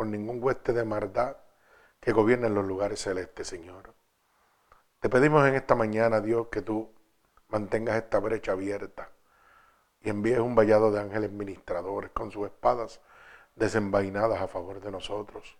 [0.00, 1.36] por ningún hueste de maldad
[2.00, 3.92] que gobierne en los lugares celestes, Señor.
[4.98, 6.90] Te pedimos en esta mañana, Dios, que tú
[7.48, 9.10] mantengas esta brecha abierta
[10.00, 13.02] y envíes un vallado de ángeles ministradores con sus espadas
[13.56, 15.58] desenvainadas a favor de nosotros,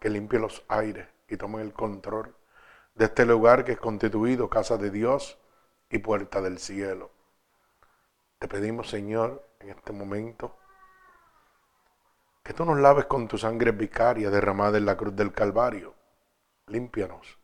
[0.00, 2.34] que limpie los aires y tomen el control
[2.96, 5.38] de este lugar que es constituido casa de Dios
[5.90, 7.12] y puerta del cielo.
[8.40, 10.56] Te pedimos, Señor, en este momento,
[12.42, 15.94] que tú nos laves con tu sangre vicaria derramada en la cruz del Calvario.
[16.66, 17.40] Límpianos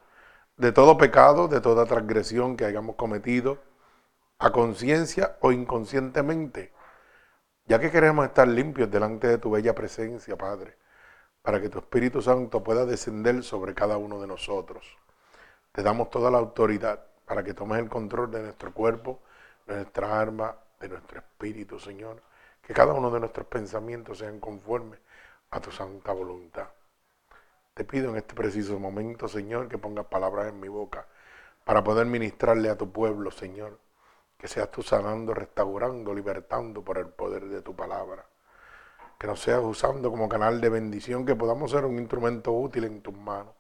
[0.57, 3.59] de todo pecado, de toda transgresión que hayamos cometido,
[4.39, 6.73] a conciencia o inconscientemente,
[7.67, 10.77] ya que queremos estar limpios delante de tu bella presencia, Padre,
[11.43, 14.97] para que tu Espíritu Santo pueda descender sobre cada uno de nosotros.
[15.73, 19.21] Te damos toda la autoridad para que tomes el control de nuestro cuerpo,
[19.67, 22.23] de nuestra arma, de nuestro espíritu, Señor.
[22.67, 24.99] Que cada uno de nuestros pensamientos sean conformes
[25.51, 26.67] a tu santa voluntad.
[27.75, 31.07] Te pido en este preciso momento, Señor, que pongas palabras en mi boca
[31.65, 33.79] para poder ministrarle a tu pueblo, Señor.
[34.37, 38.27] Que seas tú sanando, restaurando, libertando por el poder de tu palabra.
[39.17, 43.01] Que nos seas usando como canal de bendición, que podamos ser un instrumento útil en
[43.01, 43.55] tus manos.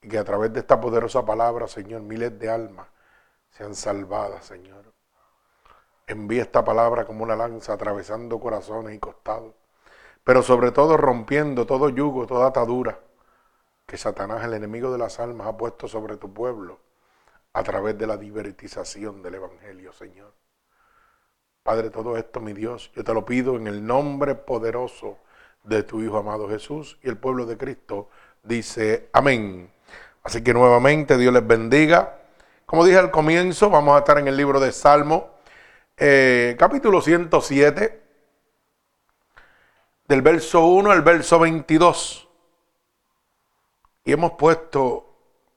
[0.00, 2.88] Y que a través de esta poderosa palabra, Señor, miles de almas
[3.50, 4.91] sean salvadas, Señor.
[6.06, 9.54] Envía esta palabra como una lanza atravesando corazones y costados,
[10.24, 12.98] pero sobre todo rompiendo todo yugo, toda atadura
[13.86, 16.78] que Satanás, el enemigo de las almas, ha puesto sobre tu pueblo
[17.52, 20.32] a través de la divertización del Evangelio, Señor.
[21.62, 25.18] Padre, todo esto, mi Dios, yo te lo pido en el nombre poderoso
[25.62, 28.08] de tu Hijo amado Jesús y el pueblo de Cristo
[28.42, 29.70] dice amén.
[30.24, 32.18] Así que nuevamente Dios les bendiga.
[32.66, 35.30] Como dije al comienzo, vamos a estar en el libro de Salmo,
[35.96, 38.02] eh, capítulo 107,
[40.06, 42.28] del verso 1 al verso 22.
[44.04, 45.12] Y hemos puesto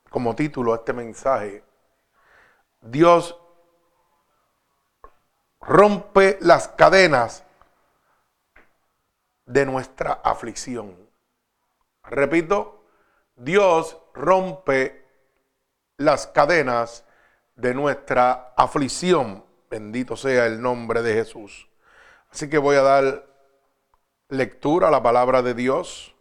[0.09, 1.63] como título a este mensaje,
[2.81, 3.37] Dios
[5.59, 7.43] rompe las cadenas
[9.45, 10.95] de nuestra aflicción.
[12.03, 12.85] Repito,
[13.35, 15.05] Dios rompe
[15.97, 17.05] las cadenas
[17.55, 19.44] de nuestra aflicción.
[19.69, 21.67] Bendito sea el nombre de Jesús.
[22.31, 23.25] Así que voy a dar
[24.29, 26.15] lectura a la palabra de Dios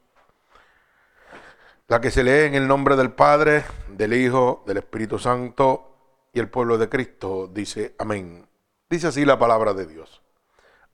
[1.87, 5.91] la que se lee en el nombre del Padre, del Hijo, del Espíritu Santo
[6.33, 8.49] y el pueblo de Cristo dice amén.
[8.89, 10.23] Dice así la palabra de Dios.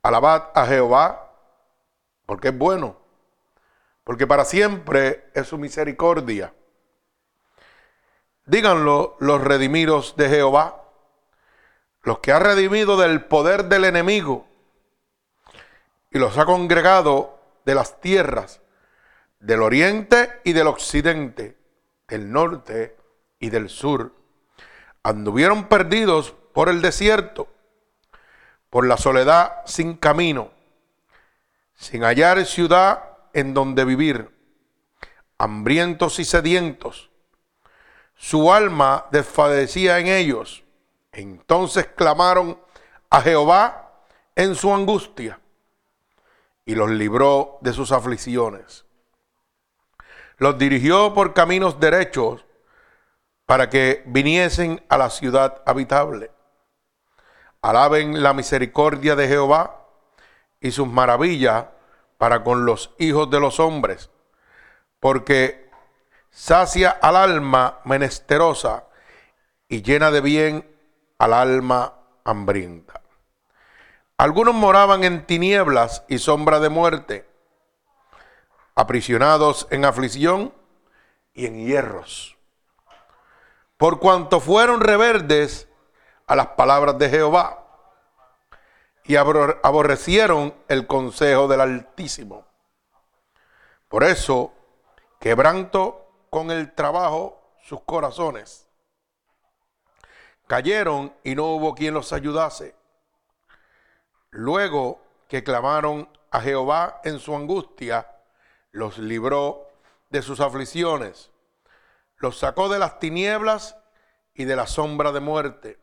[0.03, 1.33] Alabad a Jehová
[2.27, 2.97] porque es bueno,
[4.05, 6.55] porque para siempre es su misericordia.
[8.47, 10.80] Díganlo los redimidos de Jehová,
[12.03, 14.47] los que ha redimido del poder del enemigo
[16.11, 18.61] y los ha congregado de las tierras
[19.39, 21.57] del oriente y del occidente,
[22.09, 22.97] del norte
[23.39, 24.15] y del sur.
[25.03, 27.49] Anduvieron perdidos por el desierto,
[28.69, 30.51] por la soledad sin camino,
[31.75, 34.31] sin hallar ciudad en donde vivir,
[35.39, 37.11] hambrientos y sedientos.
[38.15, 40.63] Su alma desfallecía en ellos.
[41.13, 42.61] Entonces clamaron
[43.11, 43.93] a Jehová
[44.35, 45.41] en su angustia
[46.65, 48.85] y los libró de sus aflicciones
[50.41, 52.47] los dirigió por caminos derechos
[53.45, 56.31] para que viniesen a la ciudad habitable.
[57.61, 59.87] Alaben la misericordia de Jehová
[60.59, 61.67] y sus maravillas
[62.17, 64.09] para con los hijos de los hombres,
[64.99, 65.71] porque
[66.31, 68.85] sacia al alma menesterosa
[69.69, 70.70] y llena de bien
[71.21, 71.93] al alma
[72.25, 73.03] hambrienta.
[74.17, 77.29] Algunos moraban en tinieblas y sombra de muerte
[78.75, 80.55] aprisionados en aflicción
[81.35, 82.39] y en hierros.
[83.77, 85.69] Por cuanto fueron reverdes
[86.27, 87.67] a las palabras de Jehová
[89.05, 92.47] y aborrecieron el consejo del Altísimo.
[93.89, 94.55] Por eso
[95.19, 98.70] quebranto con el trabajo sus corazones.
[100.51, 102.75] Cayeron y no hubo quien los ayudase.
[104.31, 108.11] Luego que clamaron a Jehová en su angustia,
[108.73, 109.69] los libró
[110.09, 111.31] de sus aflicciones,
[112.17, 113.77] los sacó de las tinieblas
[114.35, 115.79] y de la sombra de muerte,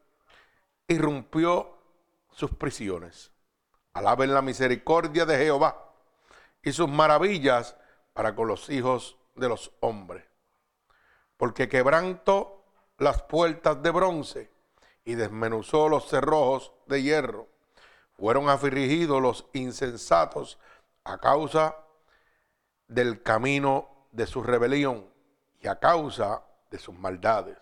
[0.85, 1.77] y rompió
[2.33, 3.31] sus prisiones.
[3.93, 5.93] Alaben la misericordia de Jehová
[6.61, 7.77] y sus maravillas
[8.11, 10.25] para con los hijos de los hombres.
[11.37, 12.65] Porque quebrantó
[12.97, 14.56] las puertas de bronce
[15.07, 17.47] y desmenuzó los cerrojos de hierro.
[18.17, 20.59] Fueron afligidos los insensatos
[21.05, 21.77] a causa
[22.89, 25.07] del camino de su rebelión
[25.61, 27.57] y a causa de sus maldades.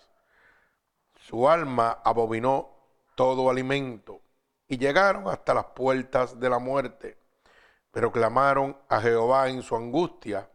[1.19, 2.71] Su alma abominó
[3.13, 4.21] todo alimento
[4.67, 7.15] y llegaron hasta las puertas de la muerte,
[7.91, 10.49] pero clamaron a Jehová en su angustia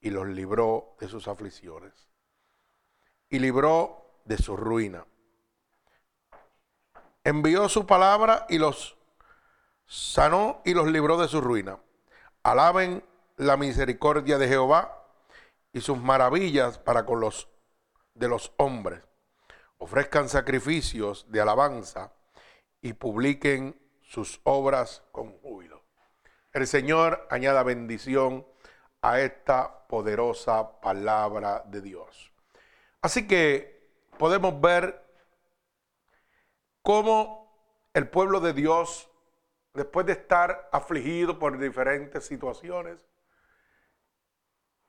[0.00, 1.92] y los libró de sus aflicciones
[3.28, 5.06] y libró de su ruina.
[7.24, 8.96] Envió su palabra y los
[9.86, 11.78] sanó y los libró de su ruina.
[12.42, 13.04] Alaben
[13.36, 15.04] la misericordia de Jehová
[15.72, 17.48] y sus maravillas para con los
[18.14, 19.02] de los hombres.
[19.78, 22.12] Ofrezcan sacrificios de alabanza
[22.80, 25.82] y publiquen sus obras con júbilo.
[26.52, 28.46] El Señor añada bendición
[29.02, 32.32] a esta poderosa palabra de Dios.
[33.02, 33.88] Así que
[34.18, 35.09] podemos ver
[36.82, 37.40] cómo
[37.94, 39.10] el pueblo de Dios,
[39.74, 43.06] después de estar afligido por diferentes situaciones,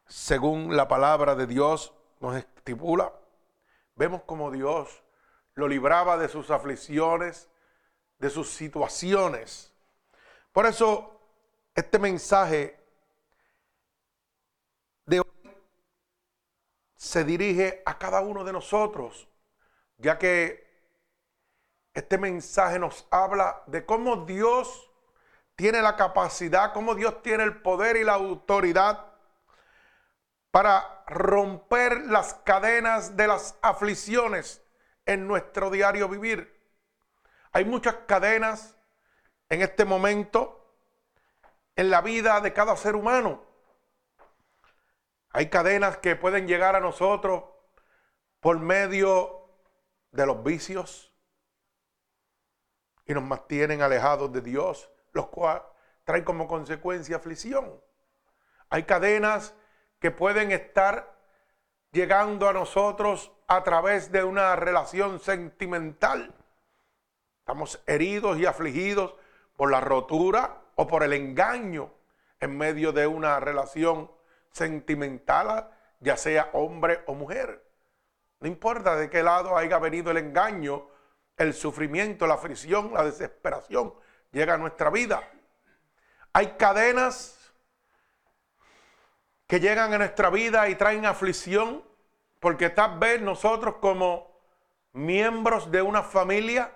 [0.07, 3.13] según la palabra de Dios nos estipula,
[3.95, 5.03] vemos como Dios
[5.53, 7.49] lo libraba de sus aflicciones,
[8.19, 9.73] de sus situaciones.
[10.51, 11.19] Por eso
[11.75, 12.77] este mensaje
[15.05, 15.25] de hoy
[16.95, 19.27] se dirige a cada uno de nosotros,
[19.97, 20.70] ya que
[21.93, 24.89] este mensaje nos habla de cómo Dios
[25.55, 29.05] tiene la capacidad, cómo Dios tiene el poder y la autoridad
[30.51, 34.63] para romper las cadenas de las aflicciones
[35.05, 36.59] en nuestro diario vivir.
[37.51, 38.77] Hay muchas cadenas
[39.49, 40.75] en este momento
[41.75, 43.43] en la vida de cada ser humano.
[45.31, 47.43] Hay cadenas que pueden llegar a nosotros
[48.39, 49.49] por medio
[50.11, 51.11] de los vicios
[53.12, 55.63] y nos mantienen alejados de Dios, los cuales
[56.06, 57.81] traen como consecuencia aflicción.
[58.69, 59.54] Hay cadenas
[60.00, 61.13] que pueden estar
[61.92, 66.34] llegando a nosotros a través de una relación sentimental.
[67.40, 69.13] Estamos heridos y afligidos
[69.58, 71.94] por la rotura o por el engaño
[72.40, 74.10] en medio de una relación
[74.52, 75.69] sentimental,
[76.00, 77.62] ya sea hombre o mujer.
[78.40, 80.88] No importa de qué lado haya venido el engaño,
[81.38, 83.94] el sufrimiento, la fricción, la desesperación
[84.31, 85.22] llega a nuestra vida.
[86.33, 87.54] Hay cadenas
[89.48, 91.83] que llegan a nuestra vida y traen aflicción,
[92.39, 94.31] porque tal vez nosotros como
[94.94, 96.74] miembros de una familia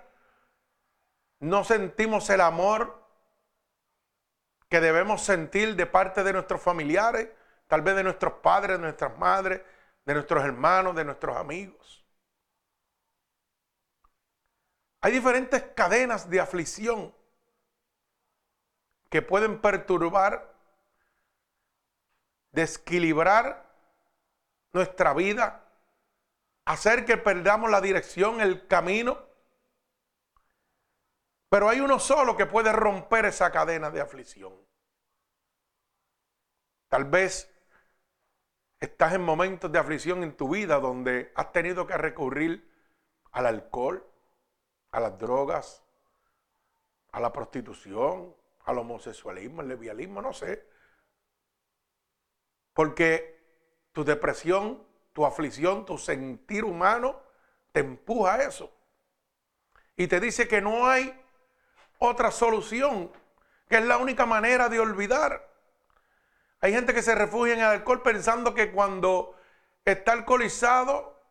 [1.38, 3.02] no sentimos el amor
[4.68, 7.28] que debemos sentir de parte de nuestros familiares,
[7.66, 9.62] tal vez de nuestros padres, de nuestras madres,
[10.04, 12.05] de nuestros hermanos, de nuestros amigos.
[15.06, 17.14] Hay diferentes cadenas de aflicción
[19.08, 20.52] que pueden perturbar
[22.50, 23.72] desequilibrar
[24.72, 25.64] nuestra vida,
[26.64, 29.24] hacer que perdamos la dirección, el camino.
[31.50, 34.54] Pero hay uno solo que puede romper esa cadena de aflicción.
[36.88, 37.48] Tal vez
[38.80, 42.68] estás en momentos de aflicción en tu vida donde has tenido que recurrir
[43.30, 44.04] al alcohol,
[44.96, 45.82] a las drogas,
[47.12, 48.34] a la prostitución,
[48.64, 50.66] al homosexualismo, al lesbianismo, no sé.
[52.72, 53.38] Porque
[53.92, 54.82] tu depresión,
[55.12, 57.20] tu aflicción, tu sentir humano
[57.72, 58.72] te empuja a eso.
[59.98, 61.14] Y te dice que no hay
[61.98, 63.12] otra solución,
[63.68, 65.46] que es la única manera de olvidar.
[66.62, 69.36] Hay gente que se refugia en el alcohol pensando que cuando
[69.84, 71.22] está alcoholizado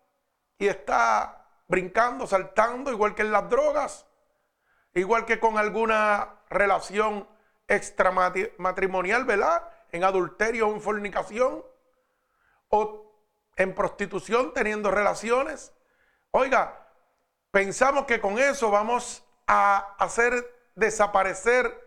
[0.59, 4.05] y está brincando, saltando, igual que en las drogas,
[4.93, 7.27] igual que con alguna relación
[7.67, 9.69] extramatrimonial, ¿verdad?
[9.95, 11.63] en adulterio o en fornicación
[12.69, 13.05] o
[13.55, 15.73] en prostitución teniendo relaciones.
[16.31, 16.89] Oiga,
[17.51, 20.33] pensamos que con eso vamos a hacer
[20.75, 21.81] desaparecer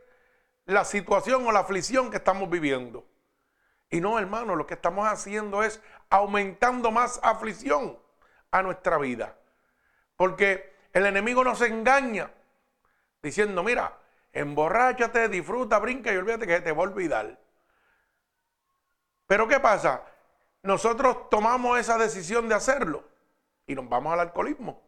[0.64, 3.06] la situación o la aflicción que estamos viviendo.
[3.90, 7.98] Y no, hermano, lo que estamos haciendo es aumentando más aflicción
[8.50, 9.36] a nuestra vida.
[10.18, 12.28] Porque el enemigo nos engaña
[13.22, 13.96] diciendo, mira,
[14.32, 17.38] emborráchate, disfruta, brinca y olvídate que te va a olvidar.
[19.28, 20.02] Pero ¿qué pasa?
[20.64, 23.04] Nosotros tomamos esa decisión de hacerlo
[23.64, 24.82] y nos vamos al alcoholismo.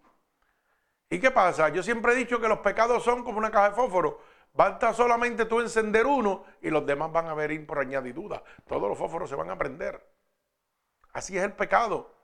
[1.09, 1.69] ¿Y qué pasa?
[1.69, 4.21] Yo siempre he dicho que los pecados son como una caja de fósforo.
[4.53, 8.43] Basta solamente tú encender uno y los demás van a venir por añadidura.
[8.67, 10.05] Todos los fósforos se van a prender.
[11.13, 12.20] Así es el pecado.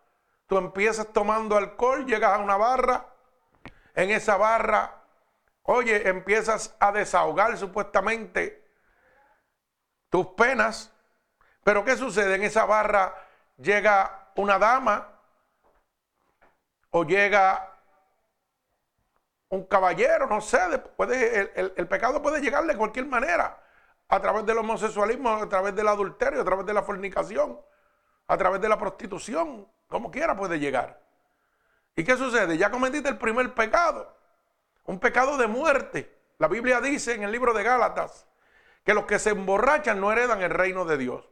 [0.46, 3.06] Tú empiezas tomando alcohol, llegas a una barra.
[3.94, 5.02] En esa barra,
[5.62, 8.64] oye, empiezas a desahogar supuestamente
[10.10, 10.92] tus penas
[11.64, 12.36] Pero ¿qué sucede?
[12.36, 13.12] En esa barra
[13.56, 15.08] llega una dama
[16.90, 17.76] o llega
[19.48, 20.58] un caballero, no sé,
[20.96, 23.60] puede, el, pecado puede llegar de cualquier manera,
[24.08, 27.60] a través del homosexualismo, a través del adulterio, a través de la fornicación,
[28.28, 31.00] a través de la prostitución, como quiera puede llegar.
[31.94, 32.58] ¿Y qué sucede?
[32.58, 34.16] Ya cometiste el primer pecado,
[34.84, 36.14] un pecado de muerte.
[36.38, 38.26] La Biblia dice en el libro de Gálatas
[38.84, 41.28] que los que se emborrachan no heredan el reino de Dios.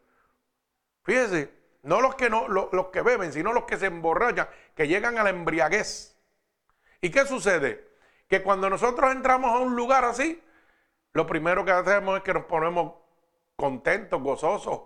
[1.03, 5.19] Fíjese, no los que, no, los, que beben, sino los que se emborrachan, que llegan
[5.19, 6.17] a la embriaguez.
[7.03, 7.87] ¿Y qué sucede?
[8.27, 10.43] Que cuando nosotros entramos a un lugar así,
[11.13, 12.95] lo primero que hacemos es que nos ponemos
[13.55, 14.81] contentos, gozosos,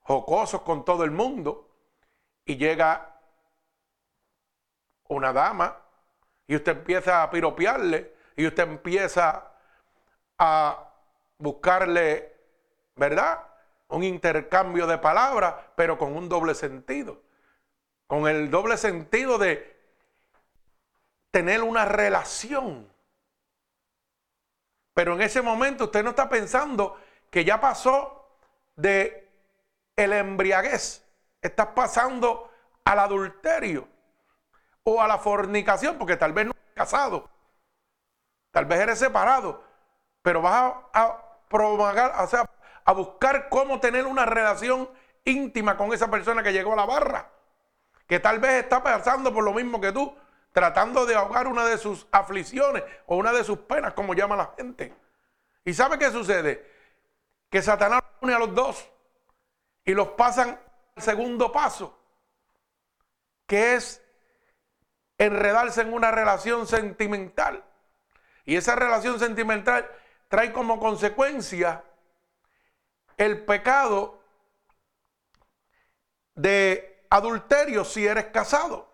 [0.00, 1.73] jocosos con todo el mundo.
[2.44, 3.20] Y llega
[5.08, 5.78] una dama
[6.46, 9.50] y usted empieza a piropearle y usted empieza
[10.38, 10.90] a
[11.38, 12.32] buscarle,
[12.96, 13.40] ¿verdad?
[13.88, 17.22] Un intercambio de palabras, pero con un doble sentido.
[18.06, 19.74] Con el doble sentido de
[21.30, 22.88] tener una relación.
[24.94, 26.96] Pero en ese momento usted no está pensando
[27.30, 28.28] que ya pasó
[28.76, 29.28] de
[29.96, 31.03] el embriaguez,
[31.44, 32.50] estás pasando
[32.84, 33.86] al adulterio
[34.82, 37.28] o a la fornicación, porque tal vez no eres casado,
[38.50, 39.62] tal vez eres separado,
[40.22, 42.48] pero vas a, a o sea,
[42.84, 44.88] a buscar cómo tener una relación
[45.24, 47.30] íntima con esa persona que llegó a la barra,
[48.06, 50.16] que tal vez está pasando por lo mismo que tú,
[50.52, 54.54] tratando de ahogar una de sus aflicciones o una de sus penas, como llama la
[54.56, 54.94] gente.
[55.64, 56.70] ¿Y sabe qué sucede?
[57.50, 58.88] Que Satanás une a los dos
[59.84, 60.58] y los pasan
[60.96, 61.98] al segundo paso,
[63.46, 64.02] que es
[65.18, 67.64] enredarse en una relación sentimental.
[68.44, 69.88] Y esa relación sentimental
[70.28, 71.84] trae como consecuencia
[73.16, 74.20] el pecado
[76.34, 78.92] de adulterio si eres casado.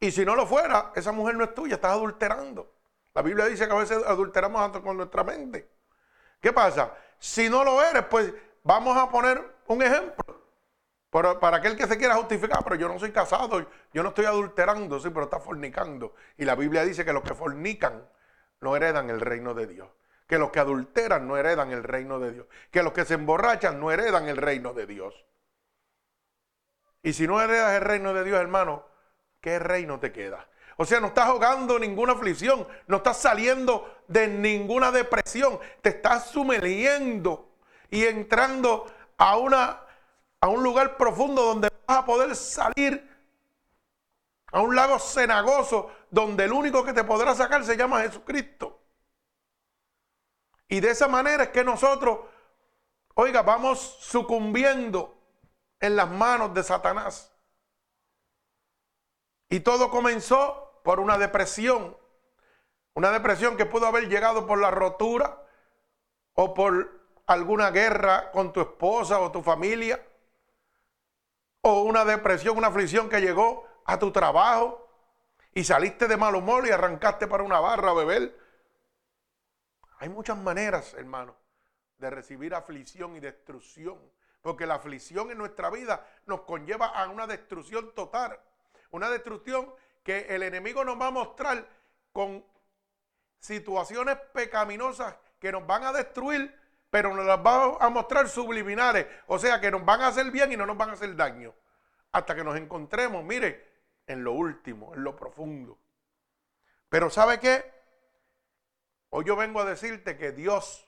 [0.00, 2.74] Y si no lo fuera, esa mujer no es tuya, estás adulterando.
[3.14, 5.70] La Biblia dice que a veces adulteramos con nuestra mente.
[6.40, 6.96] ¿Qué pasa?
[7.18, 8.32] Si no lo eres, pues
[8.62, 10.42] vamos a poner un ejemplo.
[11.10, 14.98] Para, aquel que se quiera justificar, pero yo no soy casado, yo no estoy adulterando,
[14.98, 16.14] sí, pero está fornicando.
[16.38, 18.08] Y la Biblia dice que los que fornican
[18.62, 19.90] no heredan el reino de Dios.
[20.26, 22.46] Que los que adulteran no heredan el reino de Dios.
[22.70, 25.26] Que los que se emborrachan no heredan el reino de Dios.
[27.02, 28.86] Y si no heredas el reino de Dios, hermano,
[29.42, 30.48] ¿qué reino te queda?
[30.78, 36.30] O sea, no estás ahogando ninguna aflicción, no estás saliendo de ninguna depresión, te estás
[36.30, 37.51] sumergiendo
[37.92, 38.86] y entrando
[39.18, 39.82] a una
[40.40, 43.08] a un lugar profundo donde vas a poder salir
[44.50, 48.82] a un lago cenagoso donde el único que te podrá sacar se llama Jesucristo.
[50.68, 52.20] Y de esa manera es que nosotros,
[53.14, 55.16] oiga, vamos sucumbiendo
[55.78, 57.32] en las manos de Satanás.
[59.48, 61.96] Y todo comenzó por una depresión.
[62.94, 65.46] Una depresión que pudo haber llegado por la rotura
[66.32, 70.04] o por alguna guerra con tu esposa o tu familia
[71.62, 74.88] o una depresión, una aflicción que llegó a tu trabajo
[75.54, 78.38] y saliste de mal humor y arrancaste para una barra a beber.
[79.98, 81.36] Hay muchas maneras, hermano,
[81.98, 83.98] de recibir aflicción y destrucción,
[84.40, 88.40] porque la aflicción en nuestra vida nos conlleva a una destrucción total,
[88.90, 91.64] una destrucción que el enemigo nos va a mostrar
[92.12, 92.44] con
[93.38, 96.61] situaciones pecaminosas que nos van a destruir
[96.92, 100.52] pero nos las va a mostrar subliminares, o sea que nos van a hacer bien
[100.52, 101.54] y no nos van a hacer daño,
[102.12, 103.66] hasta que nos encontremos, mire,
[104.06, 105.78] en lo último, en lo profundo.
[106.90, 107.64] Pero ¿sabe qué?
[109.08, 110.86] Hoy yo vengo a decirte que Dios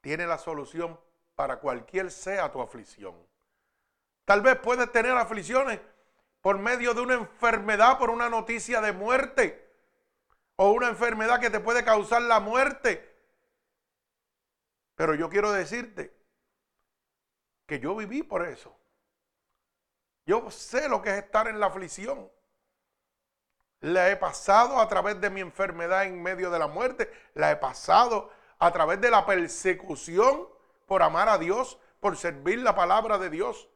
[0.00, 0.98] tiene la solución
[1.36, 3.14] para cualquier sea tu aflicción.
[4.24, 5.78] Tal vez puedes tener aflicciones
[6.40, 9.72] por medio de una enfermedad, por una noticia de muerte,
[10.56, 13.11] o una enfermedad que te puede causar la muerte
[15.02, 16.16] pero yo quiero decirte
[17.66, 18.72] que yo viví por eso.
[20.26, 22.30] Yo sé lo que es estar en la aflicción.
[23.80, 27.12] La he pasado a través de mi enfermedad en medio de la muerte.
[27.34, 28.30] La he pasado
[28.60, 30.46] a través de la persecución
[30.86, 33.68] por amar a Dios, por servir la palabra de Dios.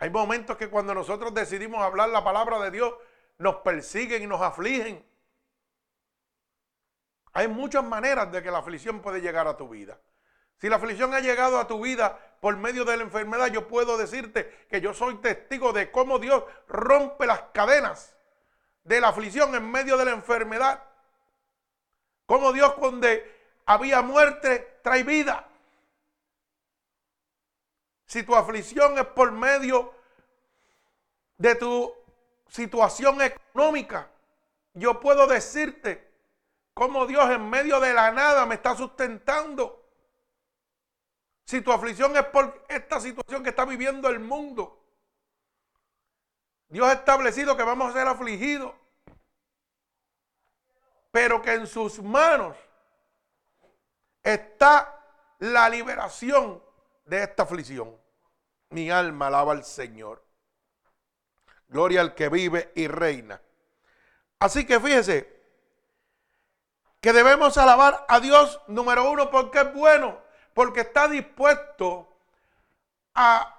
[0.00, 2.92] Hay momentos que cuando nosotros decidimos hablar la palabra de Dios,
[3.38, 5.06] nos persiguen y nos afligen.
[7.32, 9.98] Hay muchas maneras de que la aflicción puede llegar a tu vida.
[10.58, 13.96] Si la aflicción ha llegado a tu vida por medio de la enfermedad, yo puedo
[13.96, 18.16] decirte que yo soy testigo de cómo Dios rompe las cadenas
[18.84, 20.82] de la aflicción en medio de la enfermedad.
[22.26, 23.08] Cómo Dios cuando
[23.66, 25.48] había muerte, trae vida.
[28.06, 29.94] Si tu aflicción es por medio
[31.38, 31.92] de tu
[32.48, 34.10] situación económica,
[34.74, 36.11] yo puedo decirte
[36.74, 39.78] cómo Dios en medio de la nada me está sustentando.
[41.44, 44.82] Si tu aflicción es por esta situación que está viviendo el mundo,
[46.68, 48.72] Dios ha establecido que vamos a ser afligidos,
[51.10, 52.56] pero que en sus manos
[54.22, 54.98] está
[55.40, 56.62] la liberación
[57.04, 58.00] de esta aflicción.
[58.70, 60.24] Mi alma alaba al Señor.
[61.68, 63.42] Gloria al que vive y reina.
[64.38, 65.41] Así que fíjese
[67.02, 70.20] que debemos alabar a Dios, número uno, porque es bueno,
[70.54, 72.08] porque está dispuesto
[73.12, 73.58] a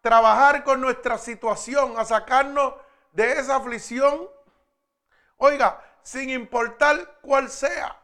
[0.00, 2.74] trabajar con nuestra situación, a sacarnos
[3.10, 4.30] de esa aflicción.
[5.38, 8.00] Oiga, sin importar cuál sea,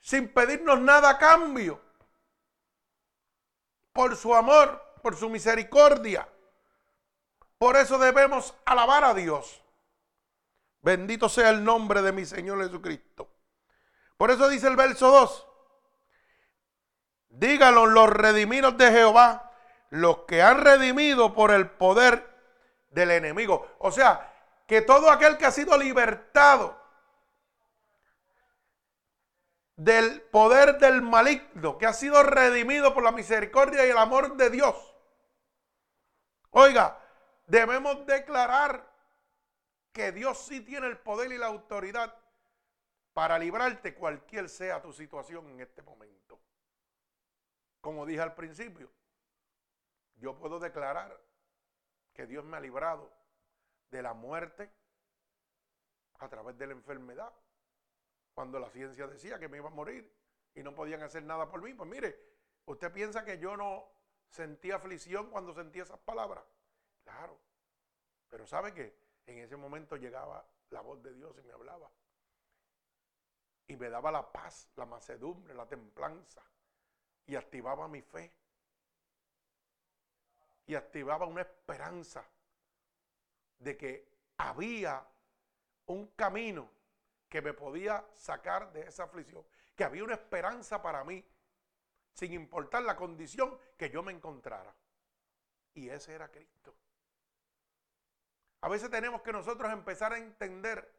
[0.00, 1.80] sin pedirnos nada a cambio,
[3.94, 6.28] por su amor, por su misericordia.
[7.56, 9.63] Por eso debemos alabar a Dios.
[10.84, 13.30] Bendito sea el nombre de mi Señor Jesucristo.
[14.18, 15.46] Por eso dice el verso 2.
[17.30, 19.50] Díganlo los redimidos de Jehová,
[19.88, 22.28] los que han redimido por el poder
[22.90, 23.66] del enemigo.
[23.78, 24.30] O sea,
[24.66, 26.78] que todo aquel que ha sido libertado
[29.76, 34.50] del poder del maligno, que ha sido redimido por la misericordia y el amor de
[34.50, 34.76] Dios.
[36.50, 37.00] Oiga,
[37.46, 38.93] debemos declarar
[39.94, 42.14] que Dios sí tiene el poder y la autoridad
[43.12, 46.40] para librarte cualquier sea tu situación en este momento.
[47.80, 48.90] Como dije al principio,
[50.16, 51.16] yo puedo declarar
[52.12, 53.08] que Dios me ha librado
[53.90, 54.68] de la muerte
[56.18, 57.32] a través de la enfermedad.
[58.34, 60.12] Cuando la ciencia decía que me iba a morir
[60.56, 61.72] y no podían hacer nada por mí.
[61.72, 62.18] Pues mire,
[62.64, 63.88] usted piensa que yo no
[64.28, 66.44] sentía aflicción cuando sentía esas palabras.
[67.04, 67.38] Claro.
[68.28, 69.03] Pero ¿sabe qué?
[69.26, 71.90] En ese momento llegaba la voz de Dios y me hablaba.
[73.66, 76.42] Y me daba la paz, la macedumbre, la templanza.
[77.26, 78.32] Y activaba mi fe.
[80.66, 82.26] Y activaba una esperanza
[83.58, 85.06] de que había
[85.86, 86.70] un camino
[87.28, 89.44] que me podía sacar de esa aflicción.
[89.74, 91.24] Que había una esperanza para mí,
[92.12, 94.74] sin importar la condición que yo me encontrara.
[95.72, 96.74] Y ese era Cristo.
[98.64, 100.90] A veces tenemos que nosotros empezar a entender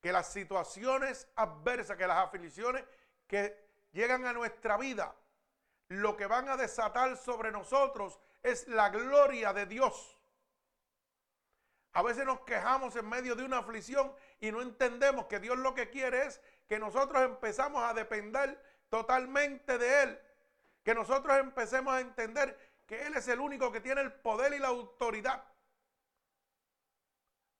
[0.00, 2.86] que las situaciones adversas, que las aflicciones
[3.26, 3.54] que
[3.92, 5.14] llegan a nuestra vida,
[5.88, 10.18] lo que van a desatar sobre nosotros es la gloria de Dios.
[11.92, 15.74] A veces nos quejamos en medio de una aflicción y no entendemos que Dios lo
[15.74, 18.58] que quiere es que nosotros empezamos a depender
[18.88, 20.20] totalmente de Él.
[20.82, 24.58] Que nosotros empecemos a entender que Él es el único que tiene el poder y
[24.58, 25.44] la autoridad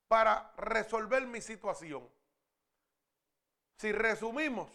[0.09, 2.09] para resolver mi situación.
[3.77, 4.71] Si resumimos,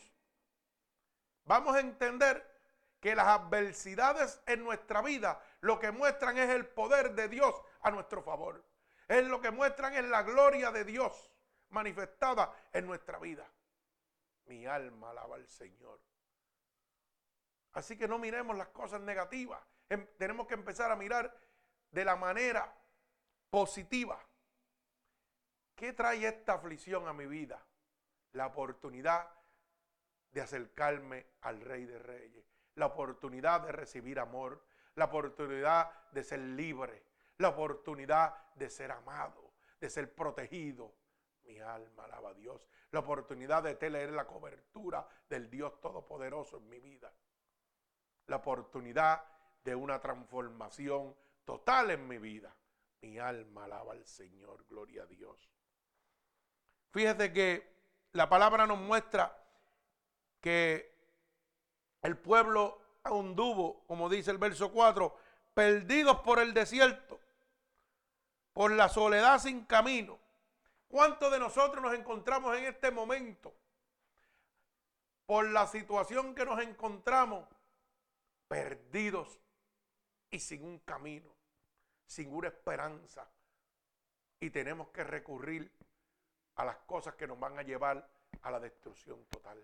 [1.43, 2.53] vamos a entender
[3.01, 7.91] que las adversidades en nuestra vida lo que muestran es el poder de Dios a
[7.91, 8.63] nuestro favor.
[9.09, 11.29] Es lo que muestran es la gloria de Dios
[11.69, 13.45] manifestada en nuestra vida.
[14.45, 15.99] Mi alma alaba al Señor.
[17.73, 19.61] Así que no miremos las cosas negativas.
[19.89, 21.35] Em, tenemos que empezar a mirar
[21.91, 22.73] de la manera
[23.49, 24.19] positiva.
[25.83, 27.61] ¿Qué trae esta aflicción a mi vida?
[28.31, 29.27] La oportunidad
[30.31, 34.63] de acercarme al Rey de Reyes, la oportunidad de recibir amor,
[34.95, 37.03] la oportunidad de ser libre,
[37.37, 40.95] la oportunidad de ser amado, de ser protegido.
[41.43, 42.65] Mi alma alaba a Dios.
[42.91, 47.13] La oportunidad de tener la cobertura del Dios Todopoderoso en mi vida.
[48.27, 49.21] La oportunidad
[49.61, 52.55] de una transformación total en mi vida.
[53.01, 55.52] Mi alma alaba al Señor, gloria a Dios.
[56.93, 57.73] Fíjese que
[58.11, 59.35] la palabra nos muestra
[60.39, 60.93] que
[62.03, 65.17] el pueblo anduvo, como dice el verso 4,
[65.55, 67.19] perdidos por el desierto,
[68.53, 70.19] por la soledad sin camino.
[70.87, 73.51] ¿Cuántos de nosotros nos encontramos en este momento?
[75.25, 77.47] Por la situación que nos encontramos,
[78.47, 79.39] perdidos
[80.29, 81.33] y sin un camino,
[82.05, 83.27] sin una esperanza.
[84.39, 85.71] Y tenemos que recurrir
[86.55, 88.07] a las cosas que nos van a llevar
[88.41, 89.61] a la destrucción total.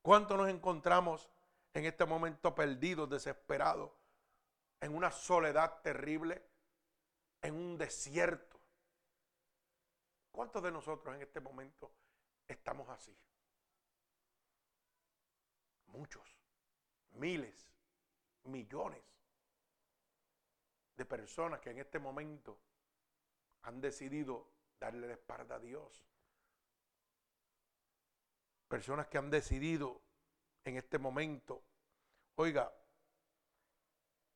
[0.00, 1.28] ¿Cuánto nos encontramos
[1.74, 3.90] en este momento perdidos, desesperados,
[4.80, 6.42] en una soledad terrible,
[7.40, 8.60] en un desierto?
[10.30, 11.92] ¿Cuántos de nosotros en este momento
[12.48, 13.16] estamos así?
[15.92, 16.36] muchos,
[17.12, 17.68] miles,
[18.44, 19.02] millones
[20.96, 22.58] de personas que en este momento
[23.62, 24.51] han decidido
[24.82, 26.04] darle la espalda a Dios.
[28.66, 30.02] Personas que han decidido
[30.64, 31.62] en este momento,
[32.34, 32.74] oiga,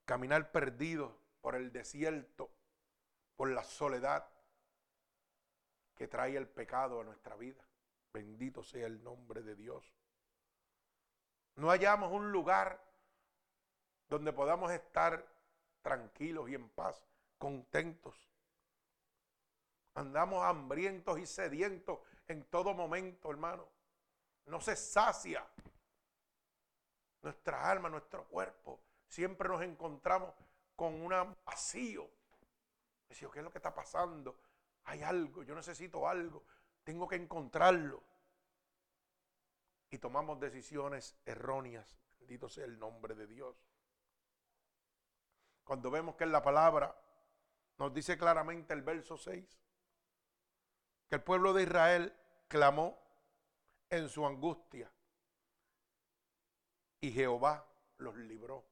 [0.05, 2.49] caminar perdidos por el desierto,
[3.35, 4.25] por la soledad
[5.97, 7.67] que trae el pecado a nuestra vida.
[8.13, 9.93] Bendito sea el nombre de Dios.
[11.57, 12.81] No hallamos un lugar
[14.09, 15.27] donde podamos estar
[15.83, 17.05] tranquilos y en paz,
[17.37, 18.36] contentos.
[19.97, 23.69] Andamos hambrientos y sedientos en todo momento, hermano.
[24.47, 25.45] No se sacia
[27.23, 28.81] nuestra alma, nuestro cuerpo.
[29.09, 30.33] Siempre nos encontramos
[30.77, 32.09] con un vacío.
[33.09, 34.39] Decía, ¿qué es lo que está pasando?
[34.85, 36.45] Hay algo, yo necesito algo,
[36.85, 38.03] tengo que encontrarlo.
[39.91, 41.99] Y tomamos decisiones erróneas.
[42.21, 43.57] Bendito sea el nombre de Dios
[45.67, 46.97] cuando vemos que en la palabra
[47.79, 49.59] nos dice claramente el verso 6,
[51.09, 52.15] que el pueblo de Israel
[52.49, 52.99] clamó
[53.91, 54.91] en su angustia
[57.01, 57.67] y Jehová
[57.99, 58.65] los libró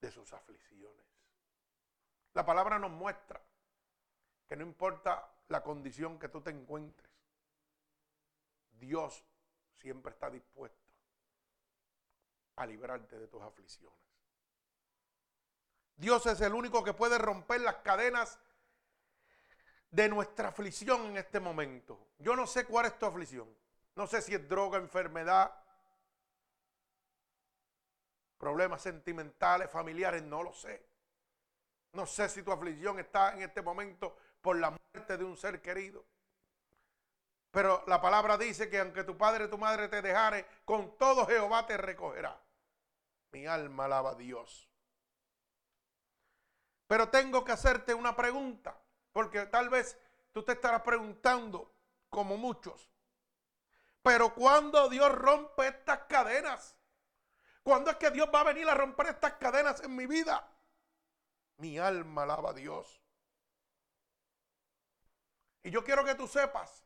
[0.00, 1.06] de sus aflicciones.
[2.34, 3.40] La palabra nos muestra
[4.46, 7.10] que no importa la condición que tú te encuentres,
[8.72, 9.24] Dios
[9.76, 10.90] siempre está dispuesto
[12.56, 13.98] a librarte de tus aflicciones.
[15.96, 18.38] Dios es el único que puede romper las cadenas
[19.90, 22.08] de nuestra aflicción en este momento.
[22.18, 23.48] Yo no sé cuál es tu aflicción.
[23.96, 25.52] No sé si es droga, enfermedad,
[28.38, 30.86] problemas sentimentales, familiares, no lo sé.
[31.92, 35.60] No sé si tu aflicción está en este momento por la muerte de un ser
[35.60, 36.04] querido.
[37.50, 41.26] Pero la palabra dice que aunque tu padre y tu madre te dejare, con todo
[41.26, 42.40] Jehová te recogerá.
[43.32, 44.68] Mi alma alaba a Dios.
[46.86, 48.80] Pero tengo que hacerte una pregunta,
[49.12, 49.98] porque tal vez
[50.32, 51.74] tú te estarás preguntando,
[52.08, 52.90] como muchos,
[54.02, 56.76] pero ¿cuándo Dios rompe estas cadenas?
[57.62, 60.48] ¿Cuándo es que Dios va a venir a romper estas cadenas en mi vida?
[61.58, 63.00] Mi alma alaba a Dios.
[65.62, 66.84] Y yo quiero que tú sepas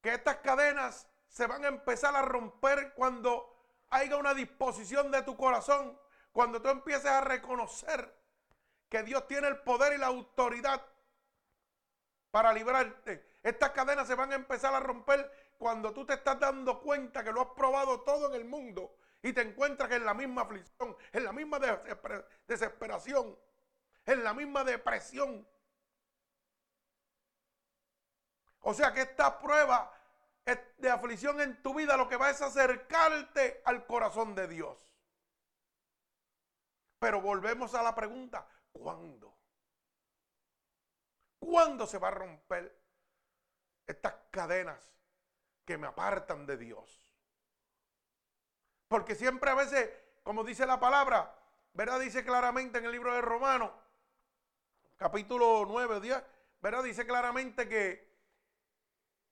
[0.00, 3.54] que estas cadenas se van a empezar a romper cuando
[3.90, 5.98] haya una disposición de tu corazón
[6.32, 8.19] cuando tú empieces a reconocer
[8.90, 10.84] que Dios tiene el poder y la autoridad
[12.30, 16.80] para librarte, estas cadenas se van a empezar a romper cuando tú te estás dando
[16.80, 20.42] cuenta que lo has probado todo en el mundo y te encuentras en la misma
[20.42, 21.58] aflicción, en la misma
[22.46, 23.38] desesperación,
[24.06, 25.46] en la misma depresión.
[28.60, 29.94] O sea que esta prueba
[30.78, 34.76] de aflicción en tu vida lo que va es acercarte al corazón de Dios.
[36.98, 39.36] Pero volvemos a la pregunta, ¿cuándo?
[41.38, 42.78] ¿Cuándo se va a romper
[43.86, 44.92] estas cadenas
[45.64, 47.14] que me apartan de Dios?
[48.88, 49.90] Porque siempre a veces,
[50.22, 51.34] como dice la palabra,
[51.72, 52.00] ¿verdad?
[52.00, 53.70] Dice claramente en el libro de Romanos,
[54.96, 56.22] capítulo 9 o 10,
[56.60, 56.82] ¿verdad?
[56.82, 58.10] Dice claramente que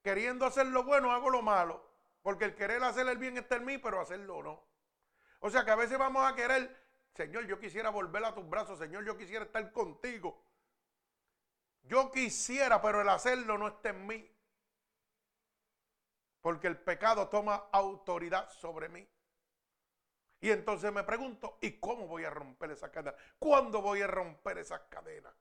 [0.03, 1.87] queriendo hacer lo bueno hago lo malo.
[2.23, 4.63] Porque el querer hacer el bien está en mí, pero hacerlo no.
[5.41, 6.88] O sea que a veces vamos a querer
[7.19, 8.79] Señor, yo quisiera volver a tus brazos.
[8.79, 10.41] Señor, yo quisiera estar contigo.
[11.83, 14.31] Yo quisiera, pero el hacerlo no está en mí.
[16.41, 19.05] Porque el pecado toma autoridad sobre mí.
[20.41, 23.17] Y entonces me pregunto, ¿y cómo voy a romper esa cadena?
[23.41, 25.35] ¿Cuándo voy a romper esas cadenas?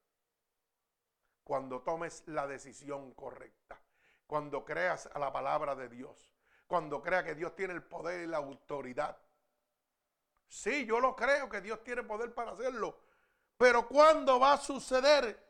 [1.43, 3.79] Cuando tomes la decisión correcta.
[4.25, 6.33] Cuando creas a la palabra de Dios.
[6.65, 9.15] Cuando creas que Dios tiene el poder y la autoridad
[10.47, 12.99] Sí, yo lo creo que Dios tiene poder para hacerlo.
[13.57, 15.45] Pero ¿cuándo va a suceder?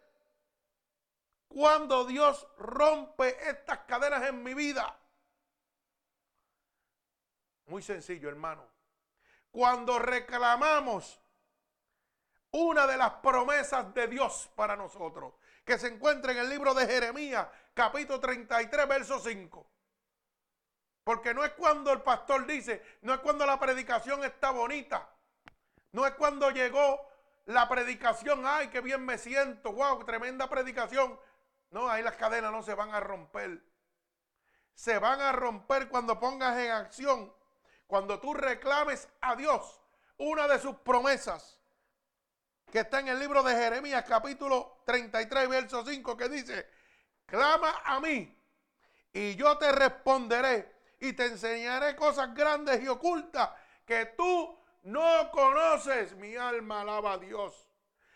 [1.48, 4.98] Cuando Dios rompe estas cadenas en mi vida.
[7.68, 8.66] Muy sencillo, hermano.
[9.52, 11.20] Cuando reclamamos
[12.52, 15.34] una de las promesas de Dios para nosotros,
[15.66, 19.68] que se encuentra en el libro de Jeremías, capítulo 33, verso 5.
[21.08, 25.10] Porque no es cuando el pastor dice, no es cuando la predicación está bonita.
[25.94, 27.00] No es cuando llegó
[27.46, 31.18] la predicación, ay, qué bien me siento, wow, tremenda predicación.
[31.70, 33.64] No, ahí las cadenas no se van a romper.
[34.74, 37.34] Se van a romper cuando pongas en acción,
[37.88, 39.80] cuando tú reclames a Dios
[40.18, 41.58] una de sus promesas,
[42.70, 46.70] que está en el libro de Jeremías capítulo 33, verso 5, que dice,
[47.26, 48.38] clama a mí
[49.14, 53.52] y yo te responderé y te enseñaré cosas grandes y ocultas
[53.86, 56.16] que tú no conoces.
[56.16, 57.70] Mi alma alaba a Dios.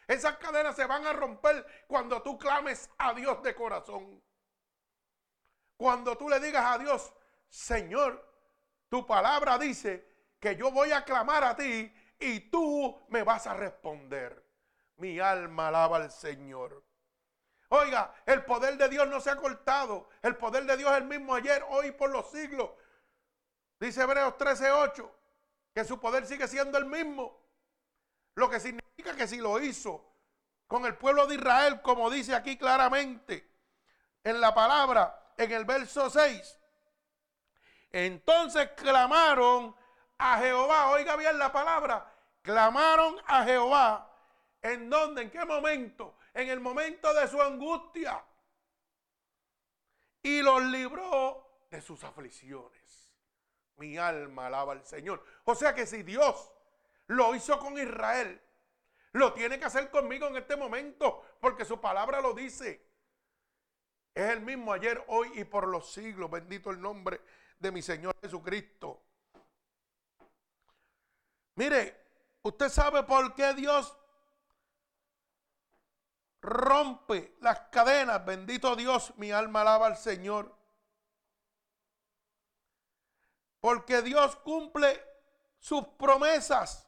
[0.07, 4.21] Esas cadenas se van a romper cuando tú clames a Dios de corazón.
[5.77, 7.13] Cuando tú le digas a Dios,
[7.49, 8.29] Señor,
[8.89, 10.05] tu palabra dice
[10.39, 14.45] que yo voy a clamar a ti y tú me vas a responder.
[14.97, 16.83] Mi alma alaba al Señor.
[17.73, 20.09] Oiga, el poder de Dios no se ha cortado.
[20.21, 22.69] El poder de Dios es el mismo ayer, hoy y por los siglos.
[23.79, 25.09] Dice Hebreos 13:8
[25.73, 27.39] que su poder sigue siendo el mismo.
[28.35, 30.05] Lo que significa que si lo hizo
[30.67, 33.49] con el pueblo de Israel, como dice aquí claramente
[34.21, 36.59] en la palabra, en el verso 6,
[37.89, 39.73] entonces clamaron
[40.17, 40.89] a Jehová.
[40.89, 42.05] Oiga bien la palabra.
[42.41, 44.11] Clamaron a Jehová.
[44.61, 45.21] ¿En dónde?
[45.21, 46.17] ¿En qué momento?
[46.33, 48.23] En el momento de su angustia.
[50.23, 53.15] Y los libró de sus aflicciones.
[53.77, 55.23] Mi alma alaba al Señor.
[55.45, 56.51] O sea que si Dios
[57.07, 58.39] lo hizo con Israel,
[59.13, 62.85] lo tiene que hacer conmigo en este momento, porque su palabra lo dice.
[64.13, 66.29] Es el mismo ayer, hoy y por los siglos.
[66.29, 67.21] Bendito el nombre
[67.59, 69.03] de mi Señor Jesucristo.
[71.55, 71.95] Mire,
[72.43, 73.97] usted sabe por qué Dios
[76.41, 78.25] rompe las cadenas.
[78.25, 80.55] Bendito Dios, mi alma alaba al Señor.
[83.59, 85.03] Porque Dios cumple
[85.59, 86.87] sus promesas.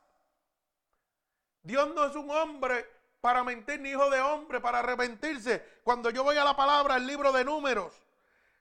[1.61, 2.85] Dios no es un hombre
[3.21, 5.79] para mentir, ni hijo de hombre para arrepentirse.
[5.83, 7.93] Cuando yo voy a la palabra, el libro de números,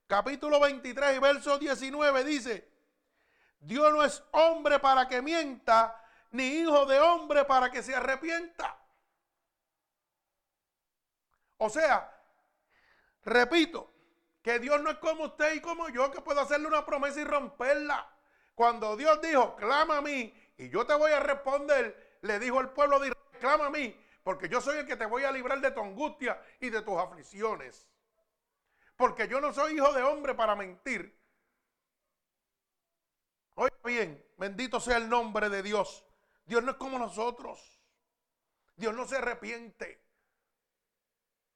[0.06, 2.70] capítulo 23 y verso 19 dice,
[3.58, 5.98] Dios no es hombre para que mienta,
[6.30, 8.81] ni hijo de hombre para que se arrepienta.
[11.64, 12.12] O sea,
[13.22, 13.88] repito,
[14.42, 17.24] que Dios no es como usted y como yo, que puedo hacerle una promesa y
[17.24, 18.12] romperla.
[18.56, 22.70] Cuando Dios dijo, clama a mí y yo te voy a responder, le dijo el
[22.70, 25.60] pueblo de Israel, clama a mí, porque yo soy el que te voy a librar
[25.60, 27.86] de tu angustia y de tus aflicciones.
[28.96, 31.16] Porque yo no soy hijo de hombre para mentir.
[33.54, 36.04] Oye bien, bendito sea el nombre de Dios.
[36.44, 37.80] Dios no es como nosotros.
[38.74, 40.02] Dios no se arrepiente.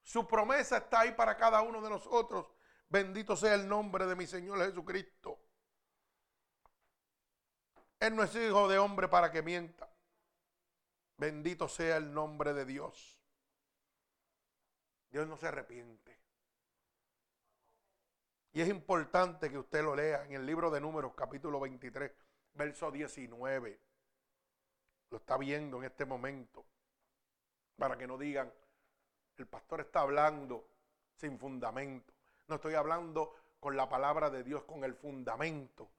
[0.07, 2.49] Su promesa está ahí para cada uno de nosotros.
[2.87, 5.37] Bendito sea el nombre de mi Señor Jesucristo.
[7.99, 9.93] Él no es hijo de hombre para que mienta.
[11.17, 13.19] Bendito sea el nombre de Dios.
[15.09, 16.17] Dios no se arrepiente.
[18.53, 22.13] Y es importante que usted lo lea en el libro de Números, capítulo 23,
[22.53, 23.81] verso 19.
[25.09, 26.65] Lo está viendo en este momento.
[27.75, 28.53] Para que no digan,
[29.37, 30.67] el pastor está hablando
[31.15, 32.13] sin fundamento.
[32.47, 35.89] No estoy hablando con la palabra de Dios, con el fundamento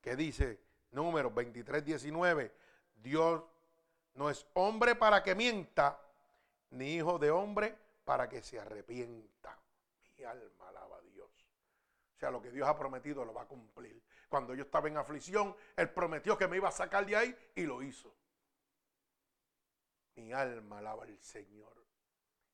[0.00, 0.60] que dice
[0.90, 2.52] Números 23, 19.
[2.94, 3.42] Dios
[4.14, 6.00] no es hombre para que mienta,
[6.70, 9.58] ni hijo de hombre para que se arrepienta.
[10.16, 11.28] Mi alma alaba a Dios.
[12.14, 14.02] O sea, lo que Dios ha prometido lo va a cumplir.
[14.28, 17.62] Cuando yo estaba en aflicción, Él prometió que me iba a sacar de ahí y
[17.62, 18.12] lo hizo.
[20.16, 21.85] Mi alma alaba al Señor.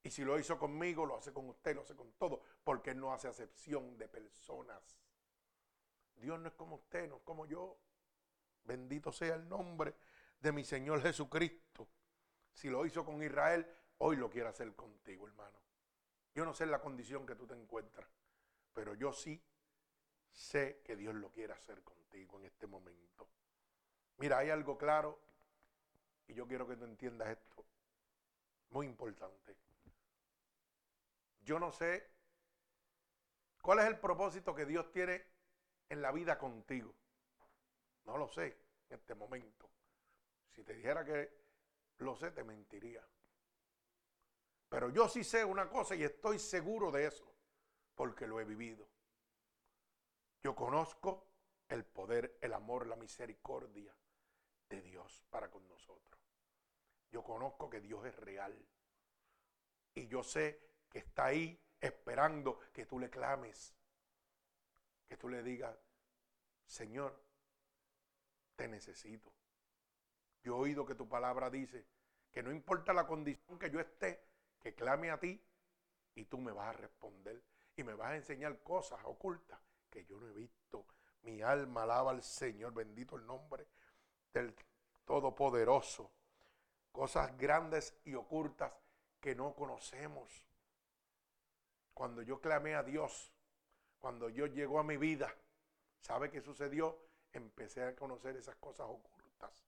[0.03, 3.13] Y si lo hizo conmigo, lo hace con usted, lo hace con todo, porque no
[3.13, 4.99] hace acepción de personas.
[6.17, 7.77] Dios no es como usted, no es como yo.
[8.65, 9.95] Bendito sea el nombre
[10.41, 11.89] de mi Señor Jesucristo.
[12.53, 13.67] Si lo hizo con Israel,
[13.99, 15.59] hoy lo quiere hacer contigo, hermano.
[16.35, 18.09] Yo no sé la condición que tú te encuentras,
[18.73, 19.43] pero yo sí
[20.31, 23.29] sé que Dios lo quiere hacer contigo en este momento.
[24.17, 25.19] Mira, hay algo claro
[26.27, 27.65] y yo quiero que tú entiendas esto.
[28.71, 29.57] Muy importante.
[31.43, 32.11] Yo no sé
[33.61, 35.25] cuál es el propósito que Dios tiene
[35.89, 36.95] en la vida contigo.
[38.05, 38.57] No lo sé
[38.89, 39.71] en este momento.
[40.53, 41.43] Si te dijera que
[41.99, 43.07] lo sé, te mentiría.
[44.69, 47.31] Pero yo sí sé una cosa y estoy seguro de eso,
[47.95, 48.89] porque lo he vivido.
[50.43, 51.29] Yo conozco
[51.69, 53.95] el poder, el amor, la misericordia
[54.69, 56.21] de Dios para con nosotros.
[57.11, 58.67] Yo conozco que Dios es real.
[59.95, 63.75] Y yo sé que está ahí esperando que tú le clames.
[65.09, 65.75] Que tú le digas,
[66.67, 67.19] Señor,
[68.55, 69.33] te necesito.
[70.43, 71.87] Yo he oído que tu palabra dice
[72.31, 74.23] que no importa la condición que yo esté,
[74.61, 75.43] que clame a ti
[76.15, 77.43] y tú me vas a responder
[77.77, 80.87] y me vas a enseñar cosas ocultas que yo no he visto.
[81.23, 83.67] Mi alma alaba al Señor, bendito el nombre
[84.33, 84.55] del
[85.05, 86.11] Todopoderoso.
[86.91, 88.73] Cosas grandes y ocultas
[89.21, 90.45] que no conocemos.
[91.95, 93.33] Cuando yo clamé a Dios,
[93.99, 95.33] cuando Dios llegó a mi vida,
[96.03, 96.99] ¿Sabe qué sucedió?
[97.33, 99.65] Empecé a conocer esas cosas ocultas.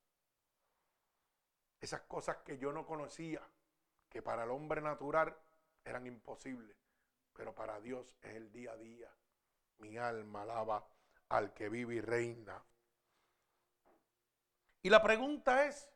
[1.80, 3.40] Esas cosas que yo no conocía,
[4.08, 5.34] que para el hombre natural
[5.84, 6.76] eran imposibles,
[7.32, 9.08] pero para Dios es el día a día.
[9.78, 10.86] Mi alma alaba
[11.28, 12.60] al que vive y reina.
[14.82, 15.88] Y la pregunta es,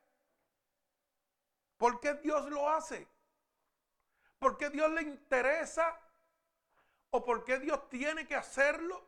[1.76, 3.08] ¿por qué Dios lo hace?
[4.38, 5.98] ¿Por qué Dios le interesa?
[7.10, 9.02] ¿O por qué Dios tiene que hacerlo?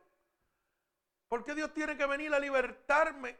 [1.27, 3.39] ¿Por qué Dios tiene que venir a libertarme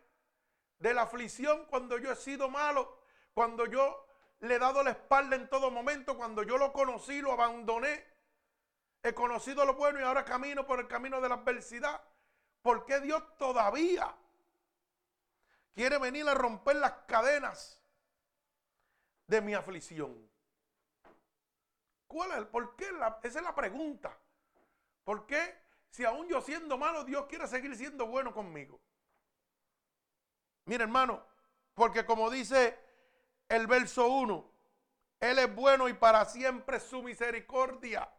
[0.80, 3.00] de la aflicción cuando yo he sido malo?
[3.34, 4.08] Cuando yo
[4.39, 8.06] le he dado la espalda en todo momento, cuando yo lo conocí, lo abandoné.
[9.04, 12.02] He conocido lo bueno y ahora camino por el camino de la adversidad.
[12.62, 14.15] ¿Por qué Dios todavía
[15.74, 17.82] quiere venir a romper las cadenas
[19.26, 20.30] de mi aflicción?
[22.08, 22.45] ¿Cuál es?
[22.45, 22.89] ¿Por qué?
[23.24, 24.15] esa es la pregunta.
[25.12, 28.80] ¿Por qué si aún yo siendo malo, Dios quiere seguir siendo bueno conmigo?
[30.63, 31.21] Mira hermano,
[31.74, 32.80] porque como dice
[33.50, 34.54] el verso 1,
[35.19, 38.10] Él es bueno y para siempre su misericordia.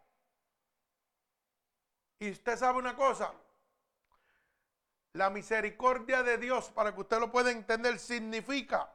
[2.18, 3.32] Y usted sabe una cosa,
[5.14, 8.92] la misericordia de Dios, para que usted lo pueda entender, significa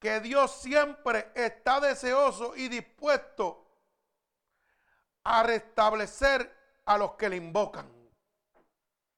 [0.00, 3.69] que Dios siempre está deseoso y dispuesto
[5.30, 6.50] a restablecer
[6.84, 7.88] a los que le invocan.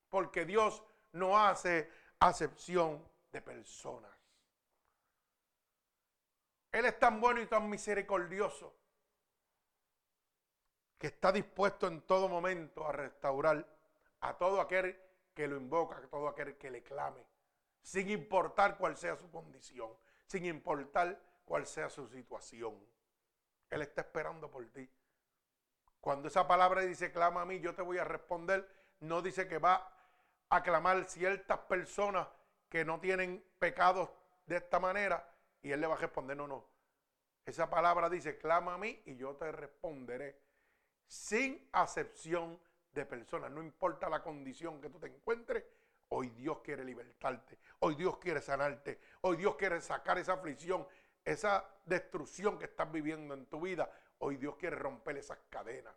[0.08, 4.10] Porque Dios no hace acepción de personas.
[6.70, 8.74] Él es tan bueno y tan misericordioso
[10.98, 13.66] que está dispuesto en todo momento a restaurar
[14.20, 14.98] a todo aquel
[15.34, 17.26] que lo invoca, a todo aquel que le clame,
[17.82, 19.90] sin importar cuál sea su condición
[20.32, 22.74] sin importar cuál sea su situación.
[23.68, 24.88] Él está esperando por ti.
[26.02, 28.68] Cuando esa palabra dice clama a mí, yo te voy a responder,
[29.00, 29.90] no dice que va
[30.50, 32.28] a clamar ciertas personas
[32.68, 34.10] que no tienen pecados
[34.44, 35.26] de esta manera
[35.62, 36.66] y él le va a responder, no, no.
[37.46, 40.38] Esa palabra dice, clama a mí y yo te responderé
[41.06, 42.60] sin acepción
[42.92, 43.50] de personas.
[43.50, 45.64] No importa la condición que tú te encuentres,
[46.14, 47.58] Hoy Dios quiere libertarte.
[47.78, 49.00] Hoy Dios quiere sanarte.
[49.22, 50.86] Hoy Dios quiere sacar esa aflicción,
[51.24, 53.90] esa destrucción que estás viviendo en tu vida.
[54.24, 55.94] Hoy Dios quiere romper esas cadenas.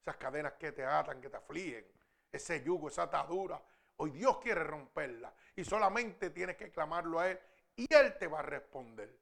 [0.00, 1.86] Esas cadenas que te atan, que te afligen.
[2.32, 3.62] Ese yugo, esa atadura.
[3.96, 5.34] Hoy Dios quiere romperla.
[5.54, 7.38] Y solamente tienes que clamarlo a Él.
[7.76, 9.14] Y Él te va a responder.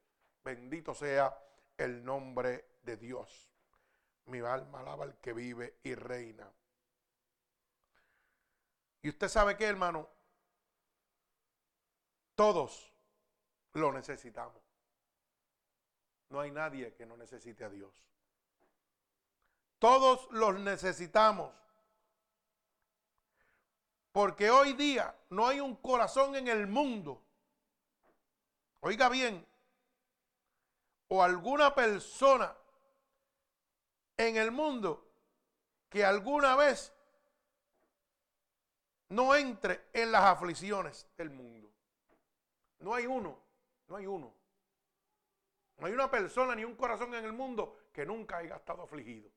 [0.44, 1.36] Bendito sea
[1.76, 3.50] el nombre de Dios.
[4.26, 6.48] Mi alma alaba al que vive y reina.
[9.02, 10.08] Y usted sabe que, hermano,
[12.36, 12.92] todos
[13.72, 14.62] lo necesitamos.
[16.28, 18.06] No hay nadie que no necesite a Dios.
[19.78, 21.52] Todos los necesitamos.
[24.12, 27.22] Porque hoy día no hay un corazón en el mundo.
[28.80, 29.46] Oiga bien.
[31.08, 32.56] O alguna persona
[34.16, 35.06] en el mundo
[35.88, 36.92] que alguna vez
[39.10, 41.70] no entre en las aflicciones del mundo.
[42.78, 43.38] No hay uno,
[43.88, 44.32] no hay uno.
[45.78, 49.30] No hay una persona ni un corazón en el mundo que nunca haya estado afligido.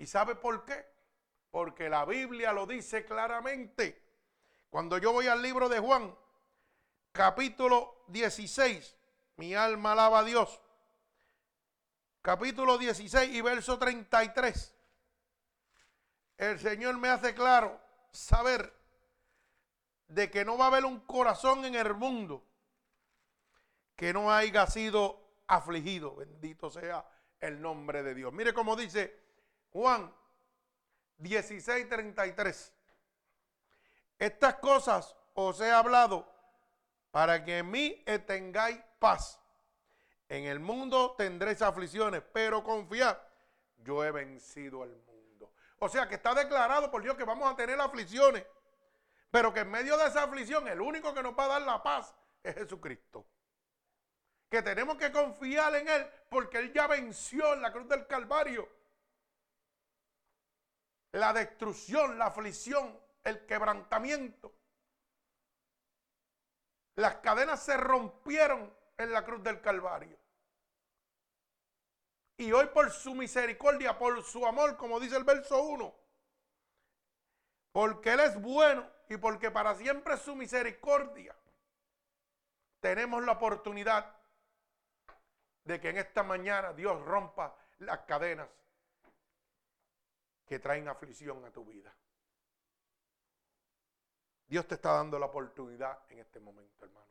[0.00, 0.86] ¿Y sabe por qué?
[1.50, 4.02] Porque la Biblia lo dice claramente.
[4.70, 6.16] Cuando yo voy al libro de Juan,
[7.12, 8.96] capítulo 16,
[9.36, 10.58] mi alma alaba a Dios.
[12.22, 14.74] Capítulo 16 y verso 33.
[16.38, 17.78] El Señor me hace claro
[18.10, 18.74] saber
[20.08, 22.42] de que no va a haber un corazón en el mundo
[23.96, 26.16] que no haya sido afligido.
[26.16, 27.06] Bendito sea
[27.38, 28.32] el nombre de Dios.
[28.32, 29.28] Mire cómo dice
[29.72, 30.12] Juan
[31.18, 32.72] 16:33.
[34.18, 36.30] Estas cosas os he hablado
[37.10, 39.40] para que en mí tengáis paz.
[40.28, 43.18] En el mundo tendréis aflicciones, pero confiad,
[43.78, 45.52] yo he vencido al mundo.
[45.78, 48.44] O sea que está declarado por Dios que vamos a tener aflicciones
[49.30, 51.82] pero que en medio de esa aflicción el único que nos va a dar la
[51.82, 53.26] paz es Jesucristo.
[54.48, 58.68] Que tenemos que confiar en Él porque Él ya venció en la cruz del Calvario.
[61.12, 64.52] La destrucción, la aflicción, el quebrantamiento.
[66.96, 70.18] Las cadenas se rompieron en la cruz del Calvario.
[72.36, 75.94] Y hoy por su misericordia, por su amor, como dice el verso 1,
[77.72, 81.36] porque Él es bueno y porque para siempre es su misericordia,
[82.80, 84.16] tenemos la oportunidad
[85.64, 88.48] de que en esta mañana Dios rompa las cadenas
[90.50, 91.94] que traen aflicción a tu vida.
[94.48, 97.06] Dios te está dando la oportunidad en este momento, hermano.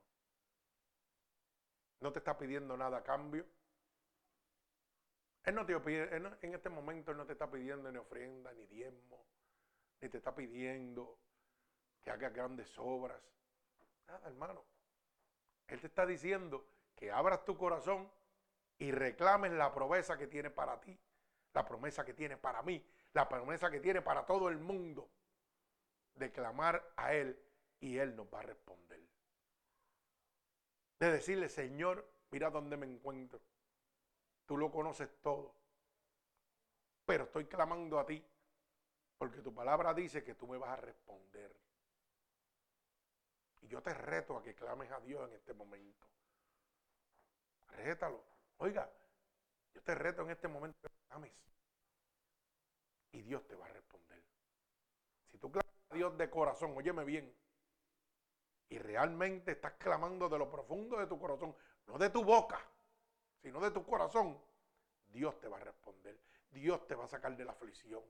[2.02, 3.46] No te está pidiendo nada a cambio.
[5.46, 8.66] Él no te pide, en este momento Él no te está pidiendo ni ofrenda, ni
[8.66, 9.26] diezmo,
[10.02, 11.18] ni te está pidiendo
[12.02, 13.22] que hagas grandes obras.
[14.06, 14.66] Nada, hermano.
[15.66, 18.12] Él te está diciendo que abras tu corazón
[18.80, 21.00] y reclames la promesa que tiene para ti,
[21.54, 25.10] la promesa que tiene para mí, la promesa que tiene para todo el mundo,
[26.16, 27.39] de clamar a Él
[27.80, 28.99] y Él nos va a responder.
[30.99, 33.39] De decirle, Señor, mira dónde me encuentro.
[34.45, 35.55] Tú lo conoces todo.
[37.05, 38.24] Pero estoy clamando a ti,
[39.18, 41.55] porque tu palabra dice que tú me vas a responder.
[43.62, 46.07] Y yo te reto a que clames a Dios en este momento.
[47.70, 48.24] Rétalo.
[48.57, 48.91] Oiga,
[49.74, 51.32] yo te reto en este momento que clames.
[53.12, 54.24] Y Dios te va a responder.
[55.32, 57.34] Si tú clamas a Dios de corazón, óyeme bien,
[58.70, 61.55] y realmente estás clamando de lo profundo de tu corazón,
[61.88, 62.64] no de tu boca,
[63.41, 64.39] sino de tu corazón,
[65.07, 66.20] Dios te va a responder.
[66.51, 68.03] Dios te va a sacar de la aflicción.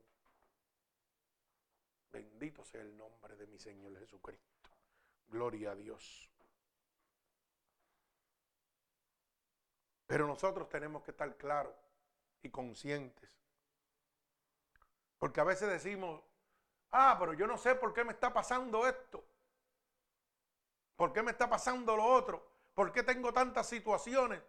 [2.12, 4.70] Bendito sea el nombre de mi Señor Jesucristo.
[5.28, 6.30] Gloria a Dios.
[10.08, 11.76] Pero nosotros tenemos que estar claros
[12.41, 13.30] y conscientes.
[15.20, 16.22] Porque a veces decimos,
[16.92, 19.24] ah, pero yo no sé por qué me está pasando esto.
[20.96, 22.46] ¿Por qué me está pasando lo otro?
[22.74, 24.42] ¿Por qué tengo tantas situaciones?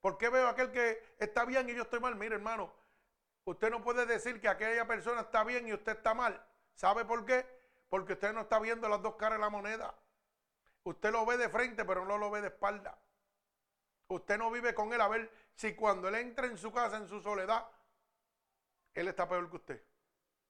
[0.00, 2.14] ¿Por qué veo a aquel que está bien y yo estoy mal?
[2.16, 2.72] Mire, hermano,
[3.44, 6.42] usted no puede decir que aquella persona está bien y usted está mal.
[6.74, 7.46] ¿Sabe por qué?
[7.88, 9.94] Porque usted no está viendo las dos caras de la moneda.
[10.84, 12.98] Usted lo ve de frente, pero no lo ve de espalda.
[14.08, 17.06] Usted no vive con él a ver si cuando él entra en su casa, en
[17.08, 17.66] su soledad,
[18.94, 19.89] él está peor que usted.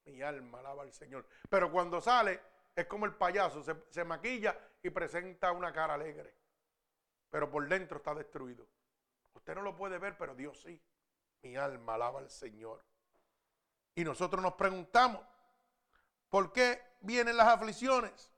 [0.05, 1.27] Mi alma alaba al Señor.
[1.49, 2.41] Pero cuando sale,
[2.75, 6.35] es como el payaso, se, se maquilla y presenta una cara alegre.
[7.31, 8.67] Pero por dentro está destruido.
[9.35, 10.81] Usted no lo puede ver, pero Dios sí.
[11.43, 12.85] Mi alma alaba al Señor.
[13.95, 15.23] Y nosotros nos preguntamos,
[16.29, 18.33] ¿por qué vienen las aflicciones?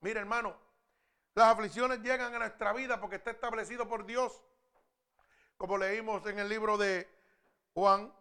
[0.00, 0.56] Mire, hermano,
[1.34, 4.42] las aflicciones llegan a nuestra vida porque está establecido por Dios.
[5.56, 7.08] Como leímos en el libro de
[7.74, 8.12] Juan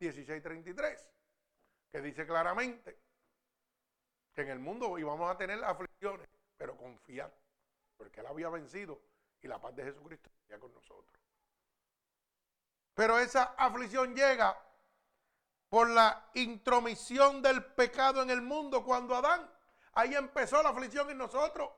[0.00, 1.10] 16:33,
[1.92, 2.98] que dice claramente
[4.34, 6.26] que en el mundo íbamos a tener aflicciones,
[6.56, 7.30] pero confiar,
[7.98, 8.98] porque Él había vencido
[9.42, 11.20] y la paz de Jesucristo ya con nosotros.
[12.94, 14.58] Pero esa aflicción llega
[15.68, 19.50] por la intromisión del pecado en el mundo cuando Adán,
[19.92, 21.70] ahí empezó la aflicción en nosotros.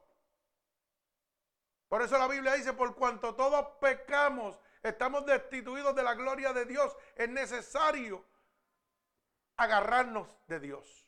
[1.88, 6.66] Por eso la Biblia dice, por cuanto todos pecamos, estamos destituidos de la gloria de
[6.66, 8.24] Dios, es necesario
[9.56, 11.06] agarrarnos de Dios.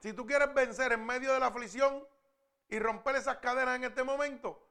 [0.00, 2.06] Si tú quieres vencer en medio de la aflicción
[2.68, 4.68] y romper esas cadenas en este momento,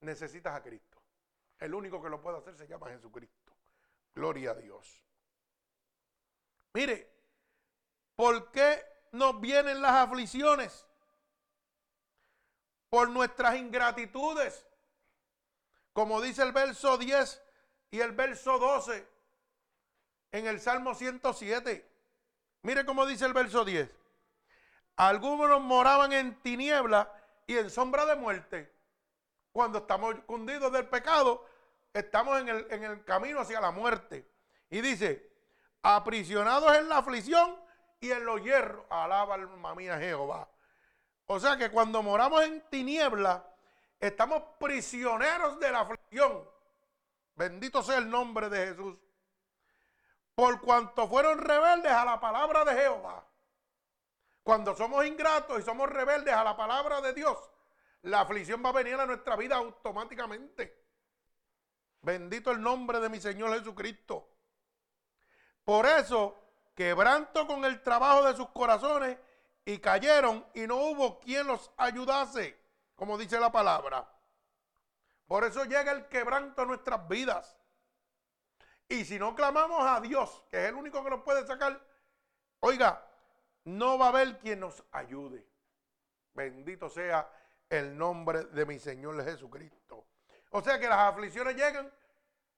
[0.00, 1.02] necesitas a Cristo.
[1.58, 3.52] El único que lo puede hacer se llama Jesucristo.
[4.14, 5.04] Gloria a Dios.
[6.72, 7.12] Mire,
[8.16, 8.82] ¿por qué
[9.12, 10.86] nos vienen las aflicciones?
[12.92, 14.66] por nuestras ingratitudes.
[15.94, 17.42] Como dice el verso 10
[17.90, 19.08] y el verso 12
[20.32, 21.88] en el Salmo 107.
[22.62, 23.88] Mire cómo dice el verso 10.
[24.96, 27.12] Algunos moraban en tiniebla
[27.46, 28.72] y en sombra de muerte.
[29.52, 31.46] Cuando estamos cundidos del pecado,
[31.92, 34.26] estamos en el, en el camino hacia la muerte.
[34.70, 35.30] Y dice,
[35.82, 37.56] aprisionados en la aflicción
[38.00, 38.86] y en los hierros.
[38.88, 40.48] Alaba alma mía Jehová.
[41.26, 43.46] O sea que cuando moramos en tiniebla,
[44.00, 46.48] estamos prisioneros de la aflicción.
[47.34, 48.96] Bendito sea el nombre de Jesús.
[50.34, 53.24] Por cuanto fueron rebeldes a la palabra de Jehová.
[54.42, 57.38] Cuando somos ingratos y somos rebeldes a la palabra de Dios,
[58.02, 60.82] la aflicción va a venir a nuestra vida automáticamente.
[62.00, 64.28] Bendito el nombre de mi Señor Jesucristo.
[65.64, 66.36] Por eso,
[66.74, 69.16] quebranto con el trabajo de sus corazones
[69.64, 72.58] y cayeron y no hubo quien los ayudase,
[72.96, 74.08] como dice la palabra.
[75.28, 77.56] Por eso llega el quebranto a nuestras vidas.
[78.92, 81.82] Y si no clamamos a Dios, que es el único que nos puede sacar,
[82.60, 83.02] oiga,
[83.64, 85.48] no va a haber quien nos ayude.
[86.34, 87.26] Bendito sea
[87.70, 90.08] el nombre de mi Señor Jesucristo.
[90.50, 91.90] O sea que las aflicciones llegan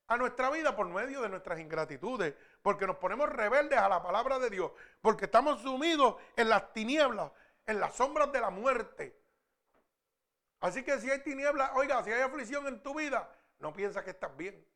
[0.08, 4.40] a nuestra vida por medio de nuestras ingratitudes, porque nos ponemos rebeldes a la palabra
[4.40, 7.30] de Dios, porque estamos sumidos en las tinieblas,
[7.64, 9.16] en las sombras de la muerte.
[10.58, 14.10] Así que si hay tinieblas, oiga, si hay aflicción en tu vida, no piensa que
[14.10, 14.66] estás bien.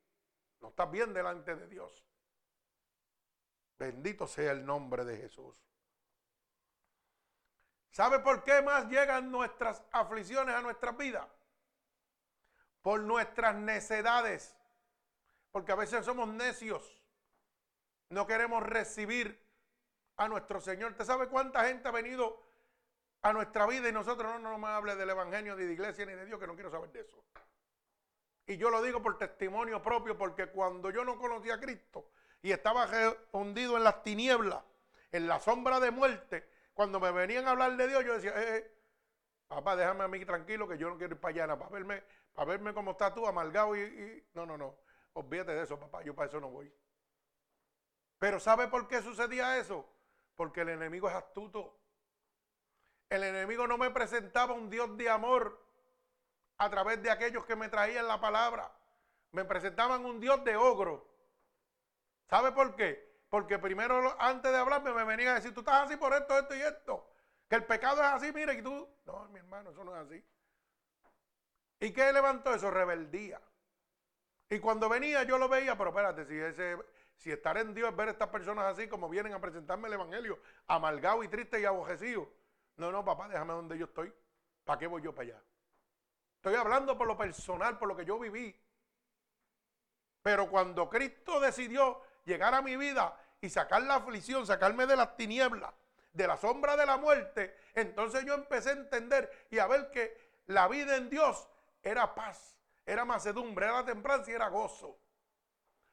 [0.60, 2.04] No estás bien delante de Dios.
[3.78, 5.62] Bendito sea el nombre de Jesús.
[7.90, 11.28] ¿Sabe por qué más llegan nuestras aflicciones a nuestras vidas?
[12.82, 14.56] Por nuestras necedades.
[15.50, 17.02] Porque a veces somos necios.
[18.10, 19.44] No queremos recibir
[20.16, 20.92] a nuestro Señor.
[20.92, 22.42] ¿Usted sabe cuánta gente ha venido
[23.22, 26.14] a nuestra vida y nosotros no, no me hable del Evangelio, ni de iglesia, ni
[26.14, 27.24] de Dios, que no quiero saber de eso?
[28.48, 32.50] Y yo lo digo por testimonio propio, porque cuando yo no conocía a Cristo y
[32.50, 32.88] estaba
[33.32, 34.64] hundido en las tinieblas,
[35.12, 38.56] en la sombra de muerte, cuando me venían a hablar de Dios, yo decía, eh,
[38.56, 38.74] eh
[39.46, 42.46] papá, déjame a mí tranquilo, que yo no quiero ir para allá, para verme, para
[42.46, 44.28] verme cómo estás tú, amargado y, y...
[44.32, 44.78] No, no, no,
[45.12, 46.72] olvídate de eso, papá, yo para eso no voy.
[48.18, 49.86] Pero ¿sabe por qué sucedía eso?
[50.36, 51.78] Porque el enemigo es astuto.
[53.10, 55.67] El enemigo no me presentaba un Dios de amor
[56.58, 58.70] a través de aquellos que me traían la palabra.
[59.32, 61.08] Me presentaban un Dios de ogro.
[62.28, 63.08] ¿Sabe por qué?
[63.30, 66.54] Porque primero, antes de hablarme, me venía a decir, tú estás así por esto, esto
[66.54, 67.10] y esto.
[67.48, 70.24] Que el pecado es así, mire, y tú, no, mi hermano, eso no es así.
[71.80, 72.70] ¿Y qué levantó eso?
[72.70, 73.40] Rebeldía.
[74.50, 76.76] Y cuando venía yo lo veía, pero espérate, si, ese,
[77.16, 79.94] si estar en Dios es ver a estas personas así como vienen a presentarme el
[79.94, 82.30] Evangelio, amargado y triste y abojecido.
[82.76, 84.12] No, no, papá, déjame donde yo estoy.
[84.64, 85.42] ¿Para qué voy yo para allá?
[86.38, 88.54] Estoy hablando por lo personal, por lo que yo viví.
[90.22, 95.16] Pero cuando Cristo decidió llegar a mi vida y sacar la aflicción, sacarme de las
[95.16, 95.74] tinieblas,
[96.12, 100.16] de la sombra de la muerte, entonces yo empecé a entender y a ver que
[100.46, 101.48] la vida en Dios
[101.82, 104.96] era paz, era macedumbre, era templanza y era gozo.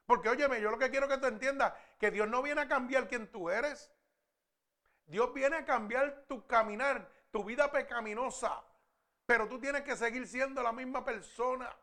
[0.06, 3.08] Porque óyeme, yo lo que quiero que tú entiendas, que Dios no viene a cambiar
[3.08, 3.90] quien tú eres.
[5.06, 8.62] Dios viene a cambiar tu caminar, tu vida pecaminosa.
[9.26, 11.74] Pero tú tienes que seguir siendo la misma persona.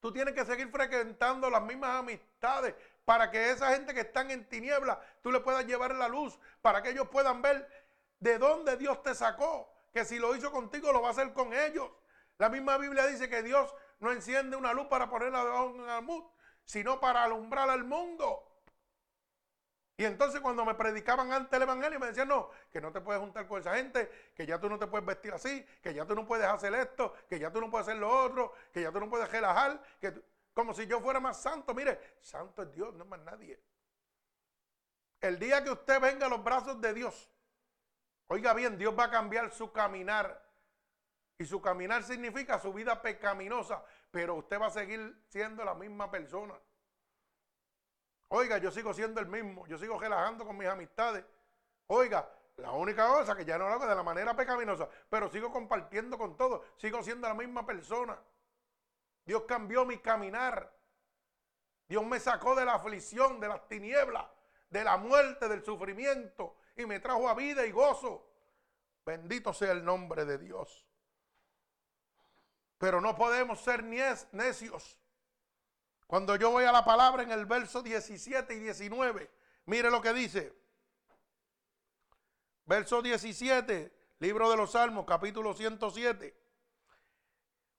[0.00, 2.74] Tú tienes que seguir frecuentando las mismas amistades
[3.04, 6.82] para que esa gente que están en tinieblas, tú le puedas llevar la luz, para
[6.82, 7.68] que ellos puedan ver
[8.20, 9.72] de dónde Dios te sacó.
[9.92, 11.90] Que si lo hizo contigo, lo va a hacer con ellos.
[12.38, 16.32] La misma Biblia dice que Dios no enciende una luz para ponerla debajo de un
[16.64, 18.51] sino para alumbrar al mundo.
[20.02, 23.22] Y entonces cuando me predicaban antes el Evangelio me decían, no, que no te puedes
[23.22, 26.16] juntar con esa gente, que ya tú no te puedes vestir así, que ya tú
[26.16, 28.98] no puedes hacer esto, que ya tú no puedes hacer lo otro, que ya tú
[28.98, 30.12] no puedes relajar, que
[30.54, 31.72] como si yo fuera más santo.
[31.72, 33.62] Mire, santo es Dios, no es más nadie.
[35.20, 37.30] El día que usted venga a los brazos de Dios,
[38.26, 40.44] oiga bien, Dios va a cambiar su caminar.
[41.38, 46.10] Y su caminar significa su vida pecaminosa, pero usted va a seguir siendo la misma
[46.10, 46.54] persona.
[48.34, 51.22] Oiga, yo sigo siendo el mismo, yo sigo relajando con mis amistades.
[51.88, 52.26] Oiga,
[52.56, 56.16] la única cosa que ya no lo hago de la manera pecaminosa, pero sigo compartiendo
[56.16, 58.18] con todos, sigo siendo la misma persona.
[59.26, 60.74] Dios cambió mi caminar.
[61.86, 64.24] Dios me sacó de la aflicción, de las tinieblas,
[64.70, 68.26] de la muerte, del sufrimiento y me trajo a vida y gozo.
[69.04, 70.86] Bendito sea el nombre de Dios.
[72.78, 75.01] Pero no podemos ser necios
[76.12, 79.30] cuando yo voy a la palabra en el verso 17 y 19,
[79.64, 80.54] mire lo que dice.
[82.66, 86.38] Verso 17, libro de los Salmos, capítulo 107.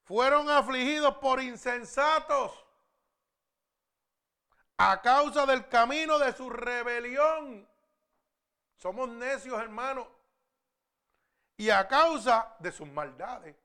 [0.02, 2.52] Fueron afligidos por insensatos
[4.78, 7.70] a causa del camino de su rebelión.
[8.78, 10.08] Somos necios, hermanos.
[11.56, 13.63] Y a causa de sus maldades.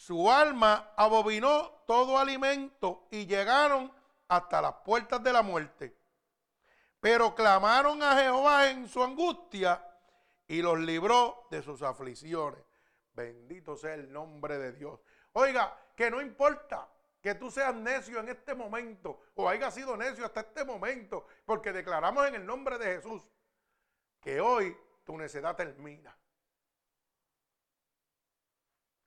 [0.00, 3.92] Su alma abominó todo alimento y llegaron
[4.28, 5.94] hasta las puertas de la muerte.
[7.00, 9.86] Pero clamaron a Jehová en su angustia
[10.48, 12.64] y los libró de sus aflicciones.
[13.12, 14.98] Bendito sea el nombre de Dios.
[15.34, 16.88] Oiga, que no importa
[17.20, 21.74] que tú seas necio en este momento o hayas sido necio hasta este momento, porque
[21.74, 23.28] declaramos en el nombre de Jesús
[24.18, 24.74] que hoy
[25.04, 26.16] tu necedad termina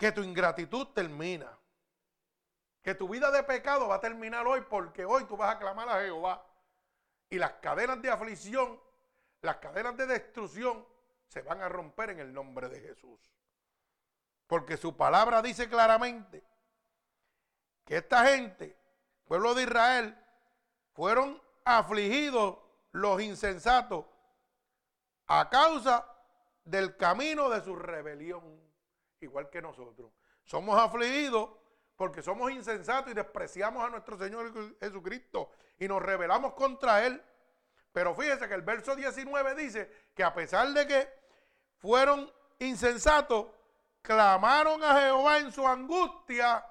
[0.04, 1.58] que tu ingratitud termina.
[2.82, 5.88] Que tu vida de pecado va a terminar hoy porque hoy tú vas a clamar
[5.88, 6.46] a Jehová.
[7.30, 8.82] Y las cadenas de aflicción,
[9.42, 10.86] las cadenas de destrucción
[11.30, 13.18] se van a romper en el nombre de Jesús.
[14.46, 16.44] Porque su palabra dice claramente
[17.86, 18.78] que esta gente,
[19.24, 20.18] pueblo de Israel,
[20.92, 22.58] fueron afligidos
[22.92, 24.04] los insensatos
[25.28, 26.06] a causa
[26.66, 28.63] del camino de su rebelión
[29.24, 30.12] igual que nosotros.
[30.44, 31.50] Somos afligidos
[31.96, 37.22] porque somos insensatos y despreciamos a nuestro Señor Jesucristo y nos rebelamos contra Él.
[37.92, 41.10] Pero fíjese que el verso 19 dice que a pesar de que
[41.78, 43.48] fueron insensatos,
[44.02, 46.66] clamaron a Jehová en su angustia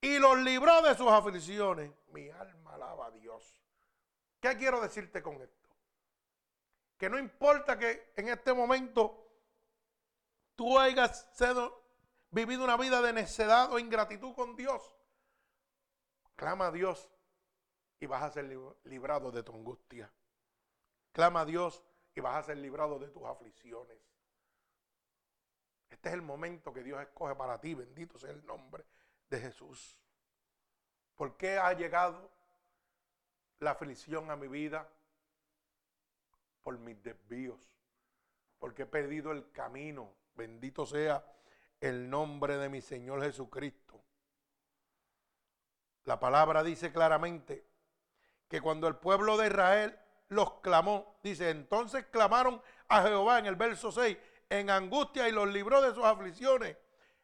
[0.00, 1.92] y los libró de sus aflicciones.
[2.08, 3.60] Mi alma alaba a Dios.
[4.40, 5.64] ¿Qué quiero decirte con esto?
[6.96, 9.23] que no importa que en este momento
[10.56, 11.82] tú hayas sido,
[12.30, 14.82] vivido una vida de necedad o ingratitud con Dios,
[16.36, 17.10] clama a Dios
[18.00, 18.44] y vas a ser
[18.84, 20.12] librado de tu angustia.
[21.12, 21.82] Clama a Dios
[22.14, 23.98] y vas a ser librado de tus aflicciones.
[25.88, 27.74] Este es el momento que Dios escoge para ti.
[27.74, 28.84] Bendito sea el nombre
[29.30, 29.96] de Jesús.
[31.14, 32.30] ¿Por qué ha llegado
[33.60, 34.88] la aflicción a mi vida?
[36.62, 37.70] Por mis desvíos.
[38.58, 40.12] Porque he perdido el camino.
[40.34, 41.24] Bendito sea
[41.80, 44.02] el nombre de mi Señor Jesucristo.
[46.04, 47.66] La palabra dice claramente
[48.48, 53.56] que cuando el pueblo de Israel los clamó, dice, entonces clamaron a Jehová en el
[53.56, 54.16] verso 6,
[54.50, 56.76] en angustia y los libró de sus aflicciones.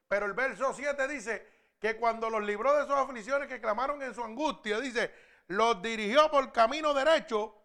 [0.08, 1.46] Pero el verso 7 dice
[1.78, 5.12] que cuando los libró de sus aflicciones que clamaron en su angustia, dice,
[5.48, 7.56] los dirigió por camino derecho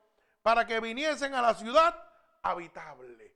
[0.41, 2.03] para que viniesen a la ciudad
[2.41, 3.34] habitable.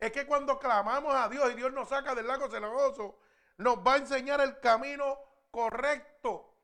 [0.00, 3.18] Es que cuando clamamos a Dios y Dios nos saca del lago cenagoso,
[3.58, 5.18] nos va a enseñar el camino
[5.50, 6.56] correcto.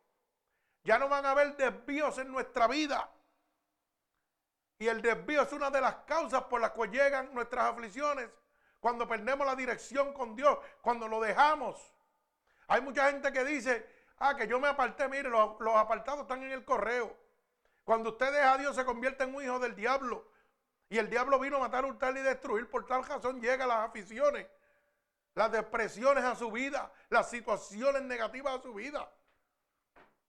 [0.84, 3.10] Ya no van a haber desvíos en nuestra vida.
[4.78, 8.30] Y el desvío es una de las causas por las que llegan nuestras aflicciones.
[8.80, 11.76] Cuando perdemos la dirección con Dios, cuando lo dejamos.
[12.68, 13.86] Hay mucha gente que dice,
[14.18, 17.14] ah, que yo me aparté, mire, los, los apartados están en el correo.
[17.84, 20.26] Cuando usted deja a Dios se convierte en un hijo del diablo.
[20.88, 22.70] Y el diablo vino a matar, hurtar y destruir.
[22.70, 24.46] Por tal razón llegan las aficiones,
[25.34, 29.10] las depresiones a su vida, las situaciones negativas a su vida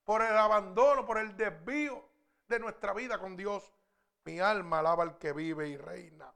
[0.07, 2.09] por el abandono, por el desvío
[2.47, 3.73] de nuestra vida con Dios.
[4.23, 6.33] Mi alma alaba al que vive y reina.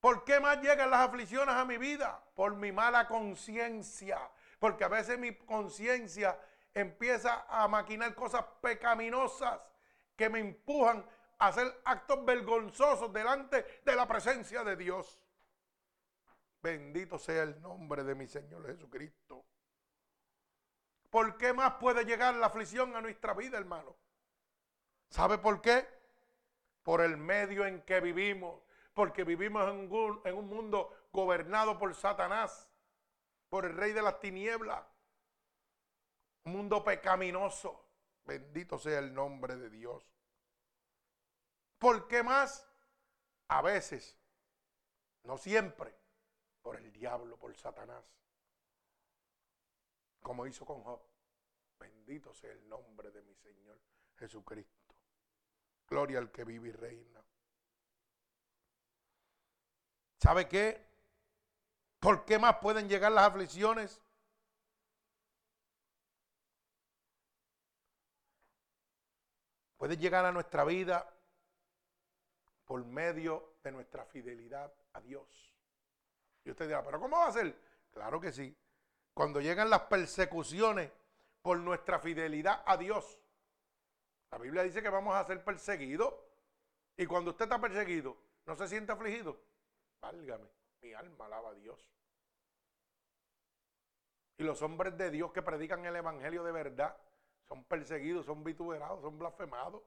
[0.00, 2.20] ¿Por qué más llegan las aflicciones a mi vida?
[2.34, 4.18] Por mi mala conciencia.
[4.58, 6.36] Porque a veces mi conciencia
[6.74, 9.60] empieza a maquinar cosas pecaminosas
[10.16, 11.06] que me empujan
[11.38, 15.20] a hacer actos vergonzosos delante de la presencia de Dios.
[16.62, 19.44] Bendito sea el nombre de mi Señor Jesucristo.
[21.10, 23.96] ¿Por qué más puede llegar la aflicción a nuestra vida, hermano?
[25.08, 25.86] ¿Sabe por qué?
[26.82, 28.62] Por el medio en que vivimos.
[28.94, 32.68] Porque vivimos en un, en un mundo gobernado por Satanás,
[33.48, 34.84] por el rey de las tinieblas.
[36.44, 37.85] Un mundo pecaminoso.
[38.26, 40.04] Bendito sea el nombre de Dios.
[41.78, 42.68] ¿Por qué más?
[43.48, 44.18] A veces,
[45.22, 45.94] no siempre,
[46.62, 48.04] por el diablo, por Satanás
[50.26, 51.00] como hizo con Job.
[51.78, 53.80] Bendito sea el nombre de mi Señor
[54.16, 54.96] Jesucristo.
[55.86, 57.24] Gloria al que vive y reina.
[60.20, 60.84] ¿Sabe qué?
[62.00, 64.02] ¿Por qué más pueden llegar las aflicciones?
[69.86, 71.08] Pueden llegar a nuestra vida
[72.64, 75.54] por medio de nuestra fidelidad a Dios.
[76.42, 77.56] Y usted dirá, pero ¿cómo va a ser?
[77.92, 78.52] Claro que sí
[79.14, 80.90] cuando llegan las persecuciones
[81.40, 83.16] por nuestra fidelidad a Dios.
[84.32, 86.12] La Biblia dice que vamos a ser perseguidos.
[86.96, 89.38] Y cuando usted está perseguido, ¿no se siente afligido?
[90.00, 91.94] Válgame, mi alma alaba a Dios.
[94.36, 96.96] Y los hombres de Dios que predican el Evangelio de verdad
[97.48, 99.82] son perseguidos, son vituperados, son blasfemados.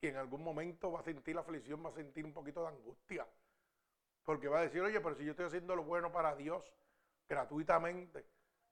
[0.00, 2.68] Y en algún momento va a sentir la aflicción, va a sentir un poquito de
[2.68, 3.26] angustia.
[4.24, 6.72] Porque va a decir, oye, pero si yo estoy haciendo lo bueno para Dios,
[7.28, 8.26] gratuitamente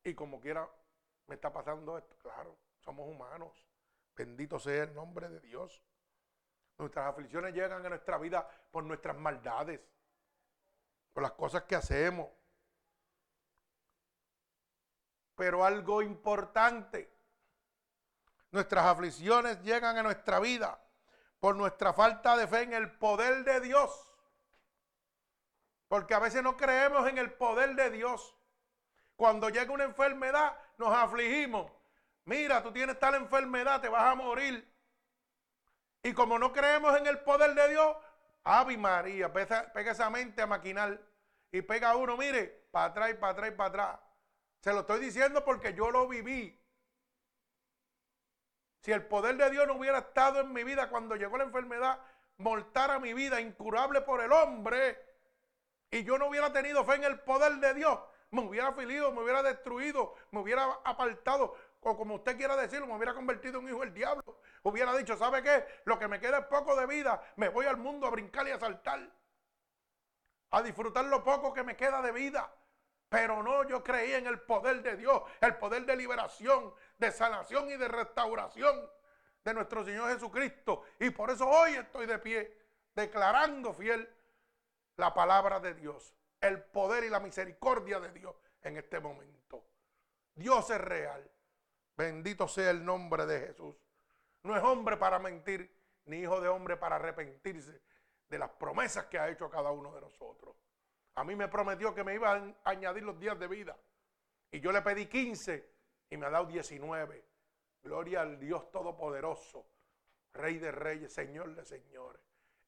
[0.04, 0.68] y como quiera
[1.26, 2.16] me está pasando esto.
[2.18, 3.66] Claro, somos humanos.
[4.16, 5.82] Bendito sea el nombre de Dios.
[6.78, 9.80] Nuestras aflicciones llegan a nuestra vida por nuestras maldades,
[11.12, 12.28] por las cosas que hacemos.
[15.34, 17.10] Pero algo importante,
[18.50, 20.80] nuestras aflicciones llegan a nuestra vida
[21.38, 23.90] por nuestra falta de fe en el poder de Dios.
[25.88, 28.36] Porque a veces no creemos en el poder de Dios.
[29.16, 31.70] Cuando llega una enfermedad, nos afligimos.
[32.24, 34.70] Mira, tú tienes tal enfermedad, te vas a morir.
[36.02, 37.96] Y como no creemos en el poder de Dios,
[38.44, 41.00] Ave María, pega, esa mente a maquinar.
[41.50, 44.00] Y pega uno, mire, para atrás, para atrás, para atrás.
[44.60, 46.59] Se lo estoy diciendo porque yo lo viví.
[48.80, 52.00] Si el poder de Dios no hubiera estado en mi vida cuando llegó la enfermedad
[52.38, 54.98] mortal a mi vida, incurable por el hombre,
[55.90, 57.98] y yo no hubiera tenido fe en el poder de Dios,
[58.30, 62.94] me hubiera afiliado, me hubiera destruido, me hubiera apartado, o como usted quiera decirlo, me
[62.94, 64.40] hubiera convertido en hijo del diablo.
[64.62, 65.64] Hubiera dicho, ¿sabe qué?
[65.84, 68.50] Lo que me queda es poco de vida, me voy al mundo a brincar y
[68.50, 69.10] a saltar,
[70.50, 72.52] a disfrutar lo poco que me queda de vida.
[73.10, 77.68] Pero no, yo creí en el poder de Dios, el poder de liberación, de sanación
[77.68, 78.88] y de restauración.
[79.42, 80.84] de nuestro Señor Jesucristo.
[80.98, 82.56] Y por eso hoy estoy de pie,
[82.94, 84.06] declarando fiel
[84.96, 89.64] la palabra de Dios, el poder y la misericordia de Dios en este momento.
[90.34, 91.28] Dios es real.
[91.96, 93.74] Bendito sea el nombre de Jesús.
[94.42, 97.80] No es hombre para mentir, ni hijo de hombre para arrepentirse
[98.28, 100.54] de las promesas que ha hecho a cada uno de nosotros.
[101.20, 103.76] A mí me prometió que me iba a añadir los días de vida.
[104.50, 105.70] Y yo le pedí 15
[106.08, 107.22] y me ha dado 19.
[107.82, 109.66] Gloria al Dios Todopoderoso,
[110.32, 112.22] Rey de Reyes, Señor de Señores.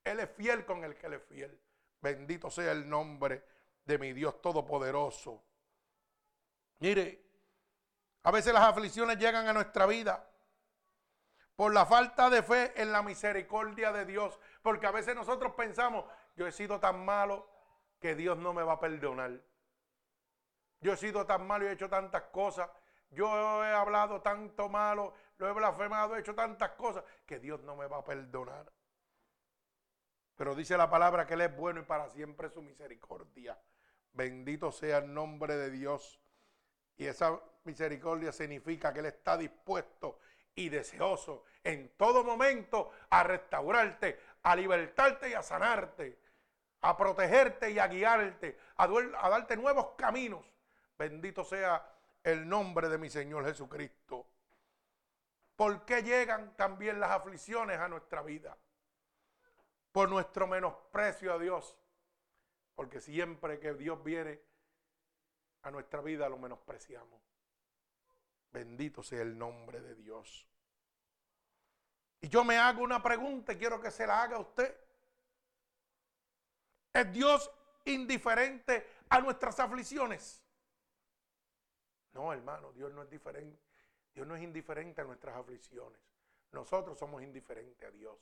[0.05, 1.59] Él es fiel con el que él es fiel.
[2.03, 3.43] Bendito sea el nombre
[3.87, 5.43] de mi Dios Todopoderoso.
[6.81, 7.25] Mire,
[8.23, 10.29] a veces las aflicciones llegan a nuestra vida
[11.57, 14.39] por la falta de fe en la misericordia de Dios.
[14.61, 16.05] Porque a veces nosotros pensamos,
[16.37, 17.52] yo he sido tan malo
[18.03, 19.41] que Dios no me va a perdonar.
[20.81, 22.69] Yo he sido tan malo y he hecho tantas cosas.
[23.11, 27.77] Yo he hablado tanto malo, lo he blasfemado, he hecho tantas cosas que Dios no
[27.77, 28.71] me va a perdonar.
[30.35, 33.57] Pero dice la palabra que Él es bueno y para siempre su misericordia.
[34.13, 36.21] Bendito sea el nombre de Dios.
[36.97, 40.19] Y esa misericordia significa que Él está dispuesto
[40.55, 46.19] y deseoso en todo momento a restaurarte, a libertarte y a sanarte,
[46.83, 50.45] a protegerte y a guiarte, a, a darte nuevos caminos.
[50.99, 51.85] Bendito sea
[52.23, 54.27] el nombre de mi Señor Jesucristo.
[55.57, 58.57] ¿Por qué llegan también las aflicciones a nuestra vida?
[59.93, 61.77] Por nuestro menosprecio a Dios.
[62.75, 64.41] Porque siempre que Dios viene
[65.63, 67.23] a nuestra vida lo menospreciamos.
[68.51, 70.49] Bendito sea el nombre de Dios.
[72.21, 74.77] Y yo me hago una pregunta y quiero que se la haga usted.
[76.93, 77.51] ¿Es Dios
[77.85, 80.43] indiferente a nuestras aflicciones?
[82.13, 83.59] No, hermano, Dios no es diferente.
[84.15, 85.99] Dios no es indiferente a nuestras aflicciones.
[86.53, 88.17] Nosotros somos indiferentes a Dios.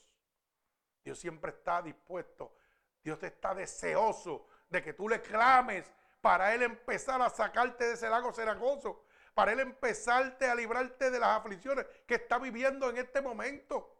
[1.02, 2.54] Dios siempre está dispuesto.
[3.02, 5.90] Dios está deseoso de que tú le clames
[6.20, 9.04] para Él empezar a sacarte de ese lago cenagoso.
[9.34, 13.96] Para Él empezarte a librarte de las aflicciones que está viviendo en este momento.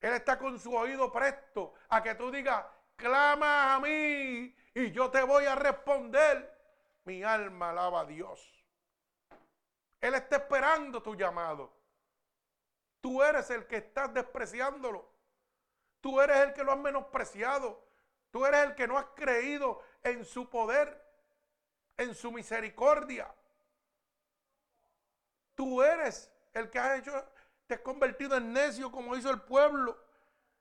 [0.00, 2.64] Él está con su oído presto a que tú digas,
[2.96, 6.54] clama a mí y yo te voy a responder.
[7.04, 8.64] Mi alma alaba a Dios.
[10.00, 11.72] Él está esperando tu llamado.
[13.00, 15.08] Tú eres el que estás despreciándolo.
[16.00, 17.86] Tú eres el que lo has menospreciado.
[18.30, 21.02] Tú eres el que no has creído en su poder,
[21.96, 23.32] en su misericordia.
[25.54, 27.24] Tú eres el que has hecho,
[27.66, 29.98] te has convertido en necio como hizo el pueblo,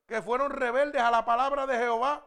[0.05, 2.25] que fueron rebeldes a la palabra de Jehová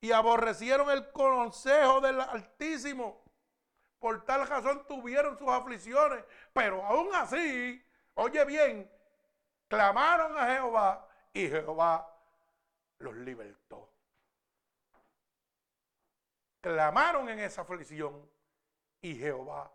[0.00, 3.24] y aborrecieron el consejo del Altísimo.
[3.98, 6.24] Por tal razón tuvieron sus aflicciones.
[6.52, 7.82] Pero aún así,
[8.14, 8.90] oye bien,
[9.68, 12.14] clamaron a Jehová y Jehová
[12.98, 13.90] los libertó.
[16.60, 18.28] Clamaron en esa aflicción
[19.00, 19.72] y Jehová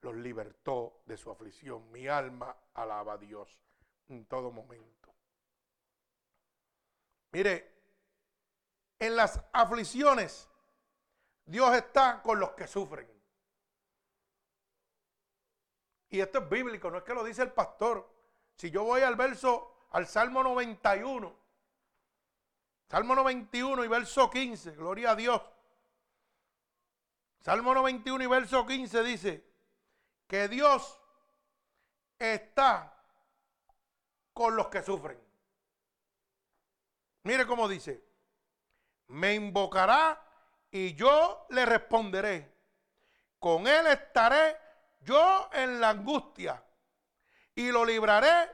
[0.00, 1.90] los libertó de su aflicción.
[1.90, 3.60] Mi alma alaba a Dios
[4.08, 5.14] en todo momento.
[7.32, 7.74] Mire,
[8.98, 10.48] en las aflicciones,
[11.44, 13.08] Dios está con los que sufren.
[16.10, 18.08] Y esto es bíblico, no es que lo dice el pastor.
[18.54, 21.36] Si yo voy al verso, al Salmo 91,
[22.88, 25.42] Salmo 91 y verso 15, gloria a Dios.
[27.40, 29.47] Salmo 91 y verso 15 dice
[30.28, 31.00] que Dios
[32.18, 32.94] está
[34.32, 35.18] con los que sufren.
[37.24, 38.04] Mire cómo dice,
[39.08, 40.22] me invocará
[40.70, 42.56] y yo le responderé.
[43.38, 44.56] Con él estaré
[45.00, 46.62] yo en la angustia
[47.54, 48.50] y lo libraré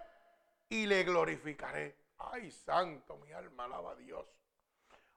[0.68, 1.98] y le glorificaré.
[2.18, 4.26] Ay, santo, mi alma alaba a Dios.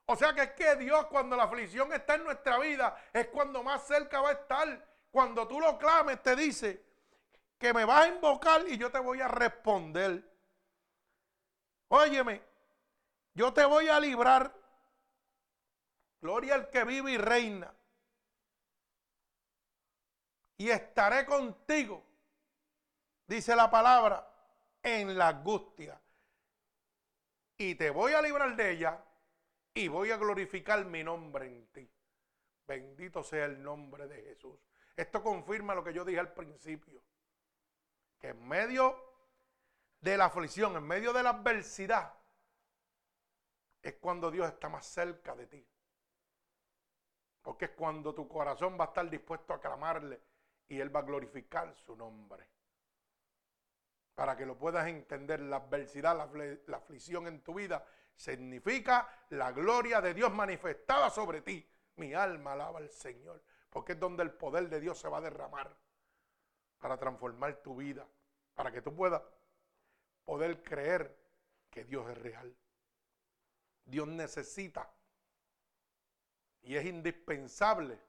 [0.06, 3.62] O sea que es que Dios cuando la aflicción está en nuestra vida es cuando
[3.64, 4.97] más cerca va a estar.
[5.18, 6.86] Cuando tú lo clames te dice
[7.58, 10.24] que me vas a invocar y yo te voy a responder.
[11.88, 12.44] Óyeme,
[13.34, 14.54] yo te voy a librar
[16.22, 17.74] Gloria al que vive y reina.
[20.56, 22.06] Y estaré contigo,
[23.26, 24.32] dice la palabra,
[24.84, 26.00] en la angustia.
[27.58, 29.04] Y te voy a librar de ella
[29.74, 31.90] y voy a glorificar mi nombre en ti.
[32.68, 34.60] Bendito sea el nombre de Jesús.
[34.98, 37.02] Esto confirma lo que yo dije al principio.
[38.20, 39.00] Que en medio
[40.02, 42.14] de la aflicción, en medio de la adversidad,
[43.82, 45.68] es cuando Dios está más cerca de ti.
[47.44, 50.20] Porque es cuando tu corazón va a estar dispuesto a clamarle
[50.68, 52.50] y Él va a glorificar su nombre.
[54.16, 56.18] para que lo puedas entender, la adversidad,
[56.66, 57.86] la, aflicción en tu vida,
[58.16, 61.64] significa la gloria de Dios manifestada sobre ti.
[61.98, 65.22] Mi alma alaba al Señor, porque es donde el poder de Dios se va a
[65.22, 65.76] derramar
[66.80, 68.08] para transformar tu vida,
[68.54, 69.22] para que tú puedas
[70.26, 71.16] poder creer
[71.70, 72.56] que Dios es real.
[73.86, 74.92] Dios necesita
[76.62, 78.00] y es indispensable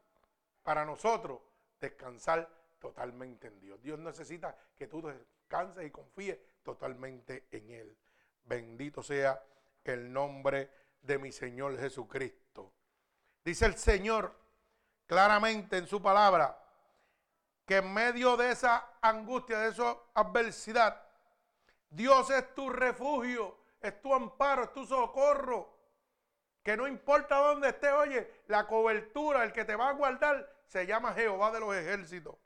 [0.62, 1.40] para nosotros
[1.80, 2.48] descansar
[2.78, 3.80] totalmente en Dios.
[3.80, 7.96] Dios necesita que tú descanses y confíes totalmente en Él.
[8.44, 9.42] Bendito sea
[9.84, 12.72] el nombre de mi Señor Jesucristo.
[13.44, 14.34] Dice el Señor
[15.09, 16.56] claramente en su palabra
[17.66, 21.02] que en medio de esa angustia, de esa adversidad,
[21.90, 25.76] Dios es tu refugio, es tu amparo, es tu socorro.
[26.62, 30.86] Que no importa dónde esté, oye, la cobertura, el que te va a guardar, se
[30.86, 32.36] llama Jehová de los ejércitos.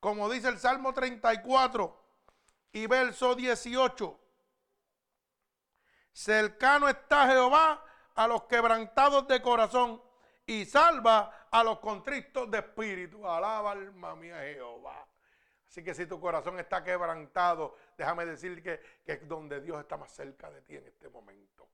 [0.00, 2.04] Como dice el Salmo 34
[2.72, 4.20] y verso 18.
[6.12, 7.84] Cercano está Jehová
[8.14, 10.02] a los quebrantados de corazón
[10.46, 13.28] y salva a los contristos de espíritu.
[13.28, 15.06] Alaba alma mía Jehová.
[15.68, 19.96] Así que si tu corazón está quebrantado, déjame decir que, que es donde Dios está
[19.96, 21.68] más cerca de ti en este momento.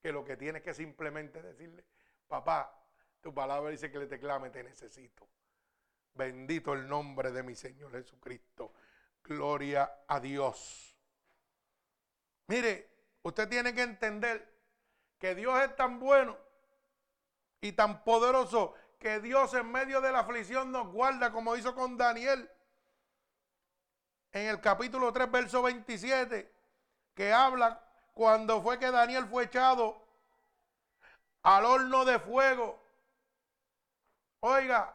[0.00, 1.84] Que lo que tienes que simplemente decirle,
[2.26, 2.74] papá,
[3.20, 5.28] tu palabra dice que le te clame, te necesito.
[6.14, 8.72] Bendito el nombre de mi Señor Jesucristo.
[9.22, 10.96] Gloria a Dios.
[12.46, 12.88] Mire,
[13.22, 14.50] usted tiene que entender
[15.18, 16.36] que Dios es tan bueno
[17.60, 21.96] y tan poderoso que Dios en medio de la aflicción nos guarda como hizo con
[21.96, 22.48] Daniel
[24.30, 26.54] en el capítulo 3, verso 27,
[27.12, 27.84] que habla
[28.14, 30.06] cuando fue que Daniel fue echado
[31.42, 32.80] al horno de fuego.
[34.38, 34.94] Oiga,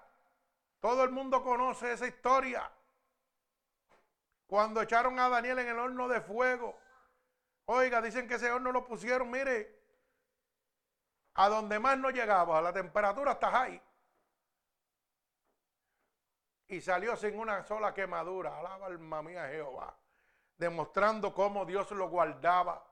[0.80, 2.72] todo el mundo conoce esa historia.
[4.48, 6.80] Cuando echaron a Daniel en el horno de fuego.
[7.66, 9.78] Oiga, dicen que ese horno lo pusieron, mire,
[11.34, 13.82] a donde más no llegaba, a la temperatura hasta ahí.
[16.68, 18.58] Y salió sin una sola quemadura.
[18.60, 19.96] Alaba alma mía Jehová.
[20.58, 22.86] Demostrando cómo Dios lo guardaba.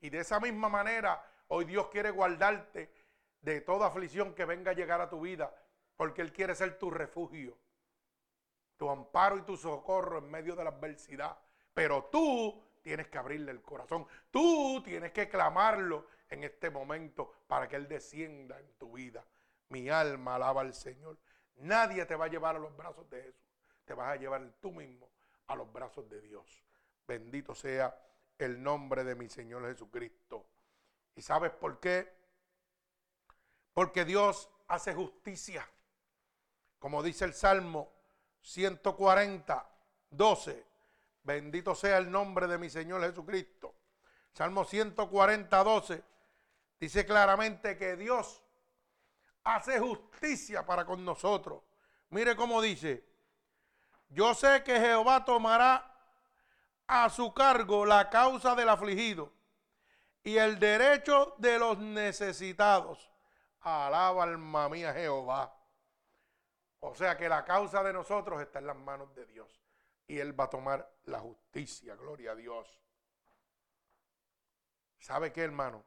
[0.00, 2.92] Y de esa misma manera, hoy Dios quiere guardarte
[3.40, 5.52] de toda aflicción que venga a llegar a tu vida
[5.98, 7.58] porque Él quiere ser tu refugio,
[8.76, 11.36] tu amparo y tu socorro en medio de la adversidad.
[11.74, 17.66] Pero tú tienes que abrirle el corazón, tú tienes que clamarlo en este momento para
[17.66, 19.24] que Él descienda en tu vida.
[19.70, 21.18] Mi alma alaba al Señor.
[21.58, 23.42] Nadie te va a llevar a los brazos de Jesús,
[23.84, 25.08] te vas a llevar tú mismo
[25.48, 26.64] a los brazos de Dios.
[27.06, 27.98] Bendito sea
[28.38, 30.46] el nombre de mi Señor Jesucristo.
[31.16, 32.12] ¿Y sabes por qué?
[33.72, 35.68] Porque Dios hace justicia.
[36.78, 37.92] Como dice el Salmo
[38.42, 39.68] 140,
[40.10, 40.66] 12.
[41.24, 43.74] Bendito sea el nombre de mi Señor Jesucristo.
[44.32, 46.04] Salmo 140, 12.
[46.78, 48.44] Dice claramente que Dios
[49.54, 51.62] hace justicia para con nosotros.
[52.10, 53.04] Mire cómo dice.
[54.10, 55.94] Yo sé que Jehová tomará
[56.86, 59.32] a su cargo la causa del afligido
[60.22, 63.10] y el derecho de los necesitados.
[63.60, 65.54] Alaba alma mía Jehová.
[66.80, 69.62] O sea que la causa de nosotros está en las manos de Dios.
[70.06, 71.94] Y Él va a tomar la justicia.
[71.96, 72.80] Gloria a Dios.
[74.98, 75.84] ¿Sabe qué, hermano?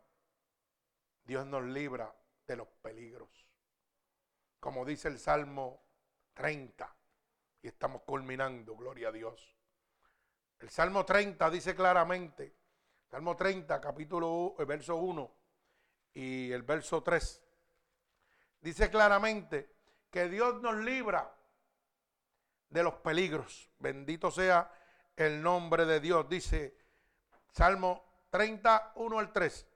[1.23, 2.13] Dios nos libra
[2.45, 3.50] de los peligros.
[4.61, 5.81] Como dice el Salmo
[6.35, 6.95] 30.
[7.63, 8.75] Y estamos culminando.
[8.77, 9.57] Gloria a Dios.
[10.59, 12.55] El Salmo 30 dice claramente.
[13.09, 15.35] Salmo 30, capítulo, el verso 1
[16.13, 17.43] y el verso 3.
[18.61, 19.75] Dice claramente
[20.11, 21.35] que Dios nos libra
[22.69, 23.69] de los peligros.
[23.79, 24.71] Bendito sea
[25.15, 26.29] el nombre de Dios.
[26.29, 26.77] Dice
[27.51, 29.67] Salmo 31 al 3.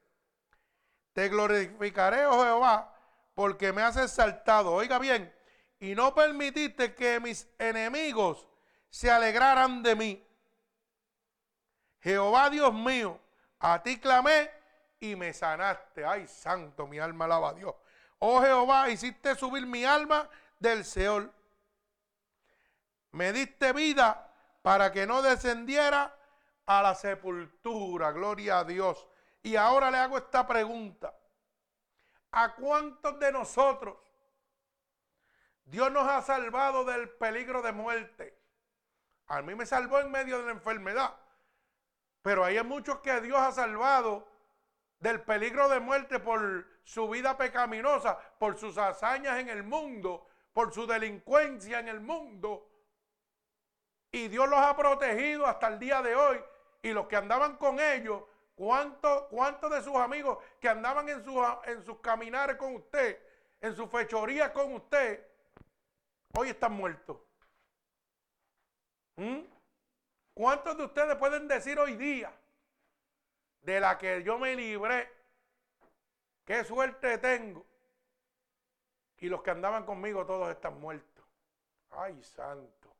[1.12, 2.95] Te glorificaré, oh Jehová,
[3.36, 4.74] porque me has exaltado.
[4.74, 5.32] Oiga bien,
[5.80, 8.48] y no permitiste que mis enemigos
[8.90, 10.28] se alegraran de mí.
[12.00, 13.20] Jehová Dios mío,
[13.60, 14.50] a ti clamé
[15.00, 16.06] y me sanaste.
[16.06, 17.76] Ay, santo, mi alma alaba a Dios.
[18.20, 20.30] Oh Jehová, hiciste subir mi alma
[20.60, 21.32] del Seol.
[23.12, 24.32] Me diste vida
[24.62, 26.16] para que no descendiera
[26.66, 28.12] a la sepultura.
[28.12, 29.08] Gloria a Dios.
[29.44, 31.14] Y ahora le hago esta pregunta.
[32.38, 33.96] ¿A cuántos de nosotros
[35.64, 38.38] Dios nos ha salvado del peligro de muerte?
[39.28, 41.16] A mí me salvó en medio de la enfermedad.
[42.22, 44.28] Pero hay muchos que Dios ha salvado
[45.00, 50.74] del peligro de muerte por su vida pecaminosa, por sus hazañas en el mundo, por
[50.74, 52.70] su delincuencia en el mundo.
[54.12, 56.44] Y Dios los ha protegido hasta el día de hoy.
[56.82, 58.24] Y los que andaban con ellos,
[58.56, 61.36] ¿cuántos cuánto de sus amigos que andaban en, sus,
[61.66, 63.22] en sus caminares con usted,
[63.62, 65.26] en su fechoría con usted,
[66.38, 67.18] hoy están muertos?
[69.18, 69.42] ¿Mm?
[70.34, 72.34] ¿Cuántos de ustedes pueden decir hoy día
[73.62, 75.10] de la que yo me libré?
[76.44, 77.66] ¿Qué suerte tengo?
[79.20, 81.26] Y los que andaban conmigo todos están muertos.
[81.92, 82.94] Ay, santo.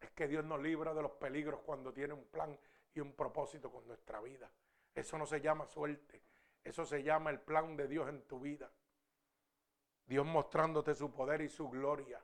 [0.00, 2.56] Es que Dios nos libra de los peligros cuando tiene un plan
[2.94, 4.50] y un propósito con nuestra vida.
[4.94, 6.22] Eso no se llama suerte.
[6.62, 8.70] Eso se llama el plan de Dios en tu vida.
[10.06, 12.22] Dios mostrándote su poder y su gloria.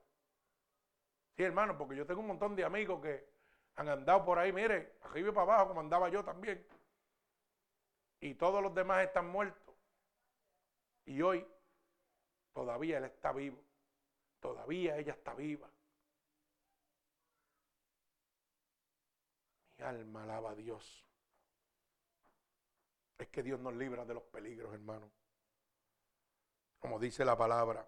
[1.36, 3.28] Sí, hermano, porque yo tengo un montón de amigos que
[3.76, 6.64] han andado por ahí, mire, arriba y para abajo, como andaba yo también.
[8.20, 9.74] Y todos los demás están muertos.
[11.06, 11.46] Y hoy
[12.52, 13.62] todavía él está vivo.
[14.40, 15.70] Todavía ella está viva.
[19.82, 21.06] Alma alaba a Dios.
[23.18, 25.10] Es que Dios nos libra de los peligros, hermano.
[26.78, 27.86] Como dice la palabra.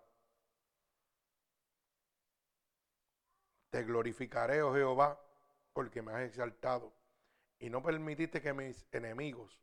[3.70, 5.18] Te glorificaré, oh Jehová,
[5.72, 6.92] porque me has exaltado
[7.58, 9.58] y no permitiste que mis enemigos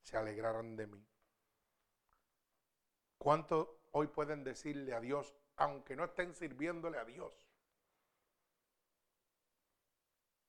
[0.00, 1.06] se alegraran de mí.
[3.18, 7.32] ¿Cuántos hoy pueden decirle a Dios, aunque no estén sirviéndole a Dios?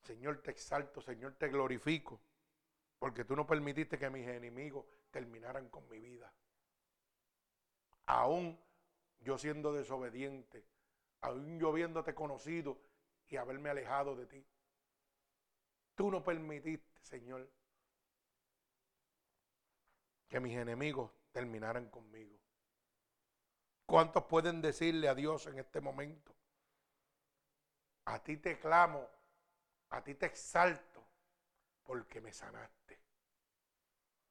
[0.03, 2.19] Señor, te exalto, Señor, te glorifico,
[2.99, 6.31] porque tú no permitiste que mis enemigos terminaran con mi vida.
[8.05, 8.59] Aún
[9.21, 10.65] yo siendo desobediente,
[11.21, 12.77] aún yo viéndote conocido
[13.29, 14.45] y haberme alejado de ti.
[15.95, 17.49] Tú no permitiste, Señor,
[20.27, 22.37] que mis enemigos terminaran conmigo.
[23.85, 26.35] ¿Cuántos pueden decirle a Dios en este momento?
[28.05, 29.07] A ti te clamo,
[29.93, 31.05] a ti te exalto,
[31.83, 32.99] porque me sanaste,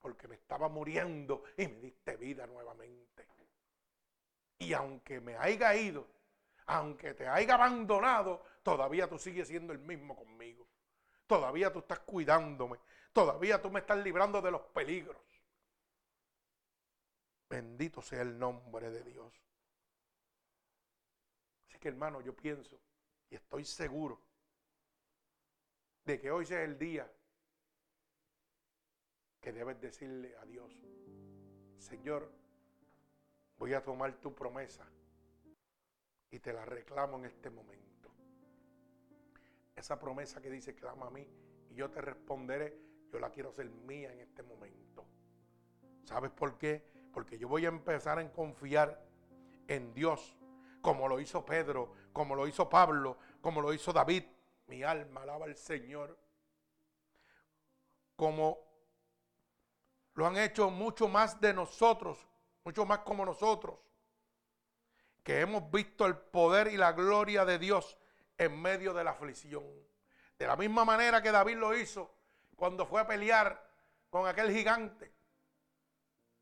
[0.01, 3.29] porque me estaba muriendo y me diste vida nuevamente.
[4.59, 6.09] Y aunque me haya ido,
[6.67, 10.67] aunque te haya abandonado, todavía tú sigues siendo el mismo conmigo.
[11.29, 12.81] Todavía tú estás cuidándome,
[13.13, 15.23] todavía tú me estás librando de los peligros.
[17.49, 19.33] Bendito sea el nombre de Dios.
[21.69, 22.81] Así que hermano, yo pienso
[23.31, 24.32] y estoy seguro
[26.05, 27.11] de que hoy sea el día
[29.41, 30.73] que debes decirle a Dios,
[31.79, 32.31] Señor,
[33.59, 34.87] voy a tomar tu promesa
[36.31, 38.11] y te la reclamo en este momento.
[39.75, 41.29] Esa promesa que dice, clama a mí
[41.71, 42.77] y yo te responderé,
[43.13, 45.05] yo la quiero hacer mía en este momento.
[46.05, 46.85] ¿Sabes por qué?
[47.13, 49.05] Porque yo voy a empezar a confiar
[49.69, 50.37] en Dios,
[50.81, 54.25] como lo hizo Pedro, como lo hizo Pablo, como lo hizo David.
[54.67, 56.19] Mi alma alaba al Señor.
[58.17, 58.59] Como
[60.15, 62.19] lo han hecho mucho más de nosotros,
[62.65, 63.79] mucho más como nosotros,
[65.23, 67.99] que hemos visto el poder y la gloria de Dios
[68.39, 69.65] en medio de la aflicción.
[70.39, 72.13] De la misma manera que David lo hizo
[72.57, 73.69] cuando fue a pelear
[74.11, 75.13] con aquel gigante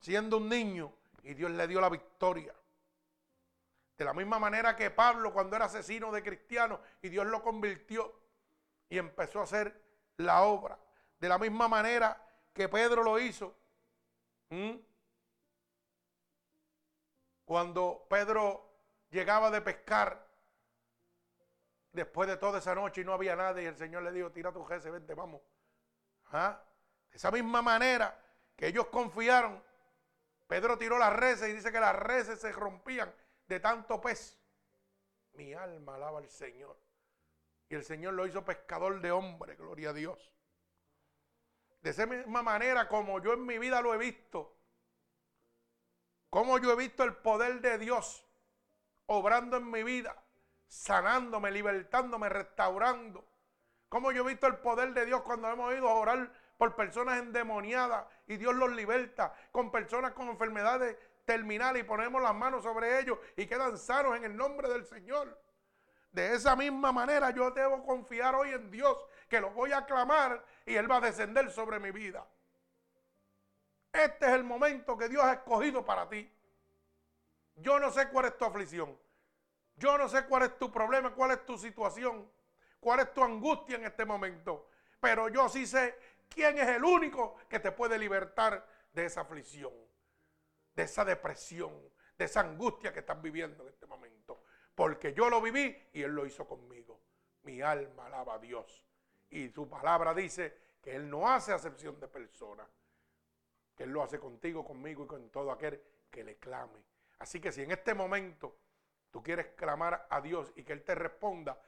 [0.01, 0.93] siendo un niño
[1.23, 2.55] y Dios le dio la victoria.
[4.01, 8.11] De la misma manera que Pablo cuando era asesino de cristianos y Dios lo convirtió
[8.89, 9.79] y empezó a hacer
[10.17, 10.79] la obra.
[11.19, 12.19] De la misma manera
[12.55, 13.55] que Pedro lo hizo.
[17.45, 18.71] Cuando Pedro
[19.11, 20.27] llegaba de pescar
[21.93, 24.51] después de toda esa noche y no había nadie y el Señor le dijo, tira
[24.51, 25.43] tu jefe, vente, vamos.
[26.33, 26.59] ¿Ah?
[27.11, 28.19] De esa misma manera
[28.57, 29.63] que ellos confiaron
[30.51, 33.15] Pedro tiró las reses y dice que las reses se rompían
[33.51, 34.41] de tanto pez.
[35.33, 36.79] Mi alma alaba al Señor.
[37.69, 40.33] Y el Señor lo hizo pescador de hombres, gloria a Dios.
[41.83, 44.57] De esa misma manera como yo en mi vida lo he visto,
[46.29, 48.25] como yo he visto el poder de Dios
[49.07, 50.23] obrando en mi vida,
[50.69, 53.27] sanándome, libertándome, restaurando.
[53.89, 57.19] Como yo he visto el poder de Dios cuando hemos ido a orar por personas
[57.19, 63.01] endemoniadas y Dios los liberta, con personas con enfermedades terminales y ponemos las manos sobre
[63.01, 65.41] ellos y quedan sanos en el nombre del Señor.
[66.13, 68.97] De esa misma manera yo debo confiar hoy en Dios,
[69.29, 72.27] que lo voy a clamar y Él va a descender sobre mi vida.
[73.93, 76.31] Este es el momento que Dios ha escogido para ti.
[77.57, 78.99] Yo no sé cuál es tu aflicción.
[79.77, 82.31] Yo no sé cuál es tu problema, cuál es tu situación,
[82.81, 84.69] cuál es tu angustia en este momento.
[85.01, 85.97] Pero yo sí sé
[86.31, 89.73] ¿Quién es el único que te puede libertar de esa aflicción,
[90.81, 91.79] de esa depresión,
[92.17, 94.45] de esa angustia que estás viviendo en este momento?
[94.75, 97.03] Porque yo lo viví y Él lo hizo conmigo.
[97.43, 98.83] Mi alma alaba a Dios.
[99.29, 102.67] Y su palabra dice que Él no hace acepción de personas.
[103.77, 106.83] Que Él lo hace contigo, conmigo y con todo aquel que le clame.
[107.19, 108.57] Así que si en este momento
[109.11, 111.61] tú quieres clamar a Dios y que Él te responda,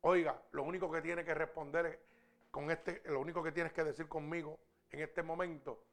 [0.00, 2.06] oiga, lo único que tiene que responder
[2.50, 5.84] con este, lo único que tienes que decir conmigo en este momento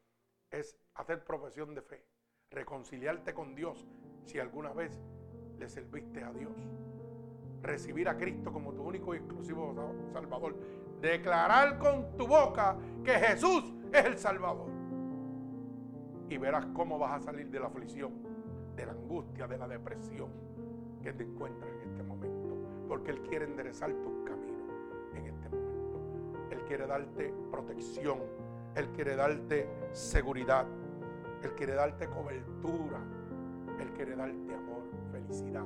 [0.49, 2.05] es hacer profesión de fe,
[2.53, 3.85] reconciliarte con Dios
[4.25, 4.99] si alguna vez
[5.57, 6.53] le serviste a Dios,
[7.61, 9.73] recibir a Cristo como tu único y exclusivo
[10.13, 10.55] Salvador,
[11.01, 14.69] declarar con tu boca que Jesús es el Salvador.
[16.29, 18.13] Y verás cómo vas a salir de la aflicción,
[18.75, 20.29] de la angustia, de la depresión
[21.01, 22.55] que te encuentras en este momento,
[22.87, 24.69] porque Él quiere enderezar tus caminos
[25.15, 25.99] en este momento.
[26.49, 28.19] Él quiere darte protección,
[28.75, 30.65] Él quiere darte seguridad,
[31.43, 32.99] Él quiere darte cobertura,
[33.77, 35.65] Él quiere darte amor, felicidad.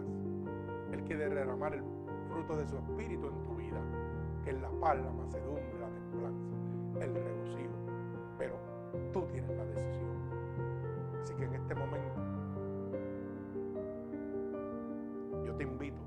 [0.92, 1.84] Él quiere derramar el
[2.30, 3.80] fruto de su espíritu en tu vida,
[4.44, 7.74] que es la paz, la macedumbre, la templanza, el regocijo.
[8.40, 8.56] Pero
[9.14, 10.18] tú tienes la decisión.
[11.22, 12.22] Así que en este momento
[15.46, 16.02] yo te invito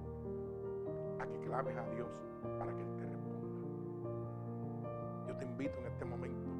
[1.20, 2.08] a que clames a Dios
[2.58, 3.46] para que Él te responda.
[5.28, 6.50] Yo te invito en este momento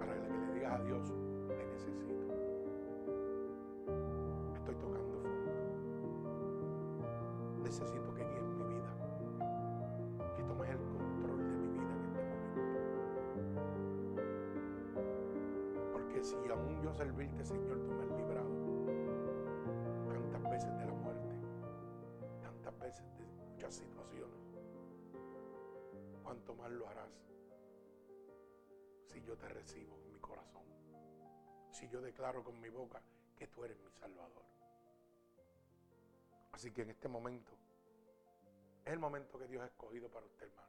[0.00, 1.12] para que le digas a Dios,
[1.74, 2.14] necesito.
[4.54, 5.48] Estoy tocando fondo.
[7.62, 8.90] Necesito que guíes mi vida.
[10.36, 14.22] Que tomes el control de mi vida en este momento.
[15.92, 18.54] Porque si aún yo servirte, Señor, tú me has librado
[20.30, 21.34] tantas veces de la muerte,
[22.40, 24.58] tantas veces de muchas situaciones.
[26.22, 27.12] ¿Cuánto más lo harás
[29.06, 30.62] si yo te recibo en mi corazón?
[31.84, 32.98] Si yo declaro con mi boca
[33.36, 34.42] que tú eres mi Salvador.
[36.52, 37.52] Así que en este momento
[38.86, 40.68] es el momento que Dios ha escogido para usted, hermano.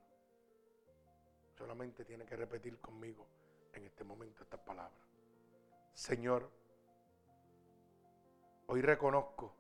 [1.58, 3.26] Solamente tiene que repetir conmigo
[3.72, 5.00] en este momento estas palabras.
[5.94, 6.52] Señor,
[8.68, 9.56] hoy reconozco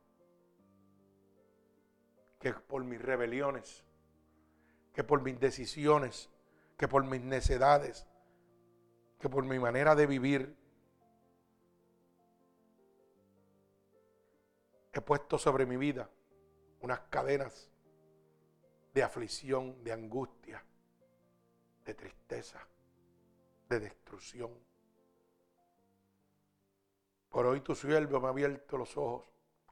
[2.37, 3.85] que por mis rebeliones,
[4.93, 6.29] que por mis decisiones,
[6.77, 8.05] que por mis necedades,
[9.21, 10.64] que por mi manera de vivir,
[14.95, 16.09] he puesto sobre mi vida
[16.79, 17.69] unas cadenas
[18.93, 20.63] de aflicción, de angustia,
[21.83, 22.65] de tristeza,
[23.67, 24.57] de destrucción.
[27.29, 29.25] Por hoy tu siervo me ha abierto los ojos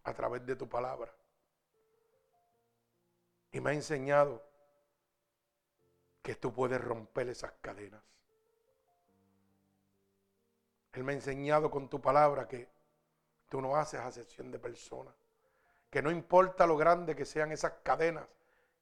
[0.03, 1.15] a través de tu palabra
[3.53, 4.43] y me ha enseñado
[6.21, 8.03] que tú puedes romper esas cadenas.
[10.91, 12.72] Él me ha enseñado con tu palabra que
[13.53, 15.13] tú no haces acepción de personas,
[15.87, 18.27] que no importa lo grande que sean esas cadenas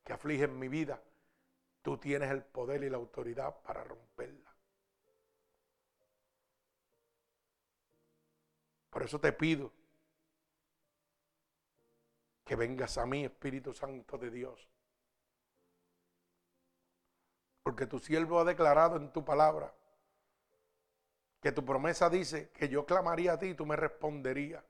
[0.02, 0.98] que afligen mi vida,
[1.82, 4.56] tú tienes el poder y la autoridad para romperla.
[8.90, 9.74] Por eso te pido
[12.46, 14.70] que vengas a mí, Espíritu Santo de Dios.
[17.62, 19.76] Porque tu siervo ha declarado en tu palabra
[21.42, 24.64] que tu promesa dice que yo clamaría a ti y tú me responderías.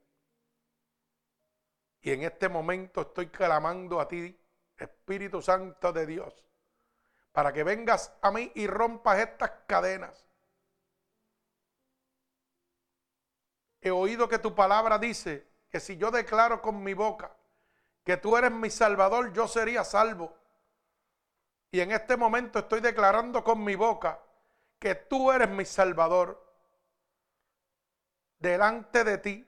[2.02, 4.36] Y en este momento estoy clamando a ti,
[4.78, 6.44] Espíritu Santo de Dios,
[7.32, 10.26] para que vengas a mí y rompas estas cadenas.
[13.82, 17.36] He oído que tu palabra dice que si yo declaro con mi boca
[18.04, 20.36] que tú eres mi salvador, yo sería salvo.
[21.72, 24.20] Y en este momento estoy declarando con mi boca
[24.80, 26.51] que tú eres mi salvador.
[28.42, 29.48] Delante de ti.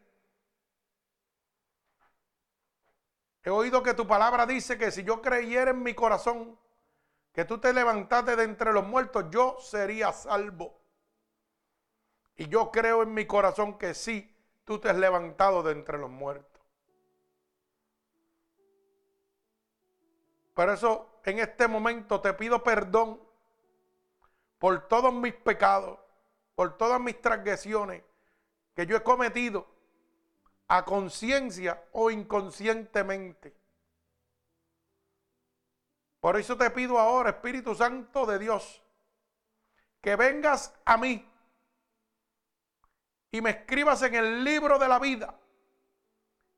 [3.41, 6.59] He oído que tu palabra dice que si yo creyera en mi corazón
[7.33, 10.79] que tú te levantaste de entre los muertos, yo sería salvo.
[12.35, 14.31] Y yo creo en mi corazón que sí,
[14.63, 16.61] tú te has levantado de entre los muertos.
[20.53, 23.19] Por eso en este momento te pido perdón
[24.59, 25.99] por todos mis pecados,
[26.53, 28.03] por todas mis transgresiones
[28.75, 29.67] que yo he cometido
[30.67, 33.55] a conciencia o inconscientemente.
[36.19, 38.81] Por eso te pido ahora, Espíritu Santo de Dios,
[40.01, 41.29] que vengas a mí
[43.31, 45.37] y me escribas en el libro de la vida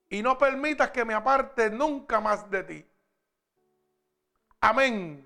[0.08, 2.88] y no permitas que me aparte nunca más de ti.
[4.62, 5.22] Amén.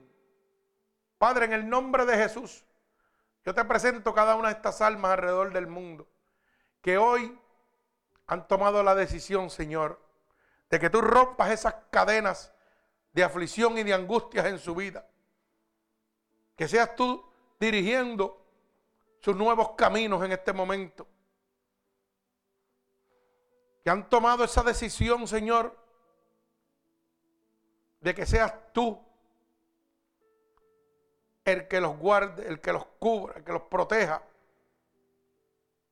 [1.17, 2.65] Padre, en el nombre de Jesús,
[3.43, 6.07] yo te presento cada una de estas almas alrededor del mundo
[6.81, 7.37] que hoy
[8.27, 9.99] han tomado la decisión, Señor,
[10.69, 12.53] de que tú rompas esas cadenas
[13.13, 15.07] de aflicción y de angustias en su vida.
[16.55, 17.25] Que seas tú
[17.59, 18.45] dirigiendo
[19.21, 21.07] sus nuevos caminos en este momento.
[23.83, 25.75] Que han tomado esa decisión, Señor,
[28.01, 29.03] de que seas tú
[31.45, 34.21] el que los guarde, el que los cubra, el que los proteja,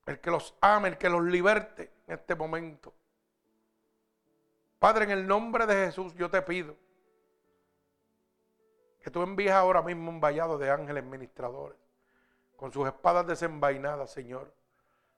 [0.07, 2.93] el que los ame, el que los liberte en este momento.
[4.79, 6.75] Padre, en el nombre de Jesús yo te pido
[9.01, 11.77] que tú envíes ahora mismo un vallado de ángeles ministradores
[12.55, 14.51] con sus espadas desenvainadas, Señor,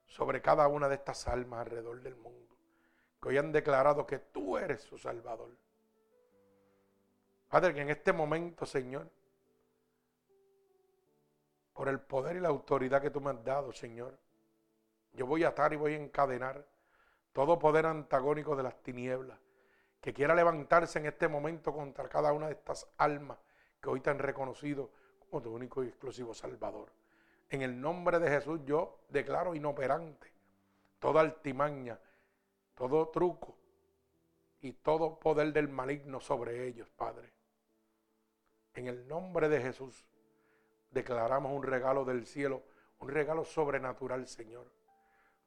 [0.06, 2.56] sobre cada una de estas almas alrededor del mundo,
[3.22, 5.50] que hoy han declarado que tú eres su Salvador.
[7.48, 9.10] Padre, que en este momento, Señor,
[11.74, 14.18] por el poder y la autoridad que tú me has dado, Señor.
[15.20, 16.66] Yo voy a atar y voy a encadenar
[17.34, 19.38] todo poder antagónico de las tinieblas
[20.00, 23.38] que quiera levantarse en este momento contra cada una de estas almas
[23.82, 26.94] que hoy te han reconocido como tu único y exclusivo Salvador.
[27.50, 30.32] En el nombre de Jesús yo declaro inoperante
[31.00, 32.00] toda altimaña,
[32.74, 33.58] todo truco
[34.62, 37.34] y todo poder del maligno sobre ellos, Padre.
[38.74, 40.06] En el nombre de Jesús
[40.92, 42.64] declaramos un regalo del cielo,
[43.00, 44.79] un regalo sobrenatural, Señor,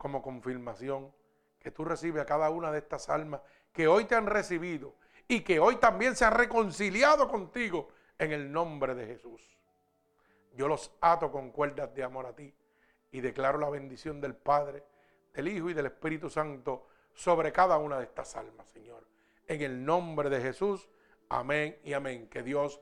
[0.03, 1.15] como confirmación
[1.61, 3.41] que tú recibes a cada una de estas almas
[3.73, 4.97] que hoy te han recibido
[5.29, 9.41] y que hoy también se han reconciliado contigo en el nombre de Jesús.
[10.57, 12.53] Yo los ato con cuerdas de amor a ti
[13.13, 14.83] y declaro la bendición del Padre,
[15.35, 19.07] del Hijo y del Espíritu Santo sobre cada una de estas almas, Señor.
[19.47, 20.89] En el nombre de Jesús,
[21.29, 22.29] amén y amén.
[22.29, 22.81] Que Dios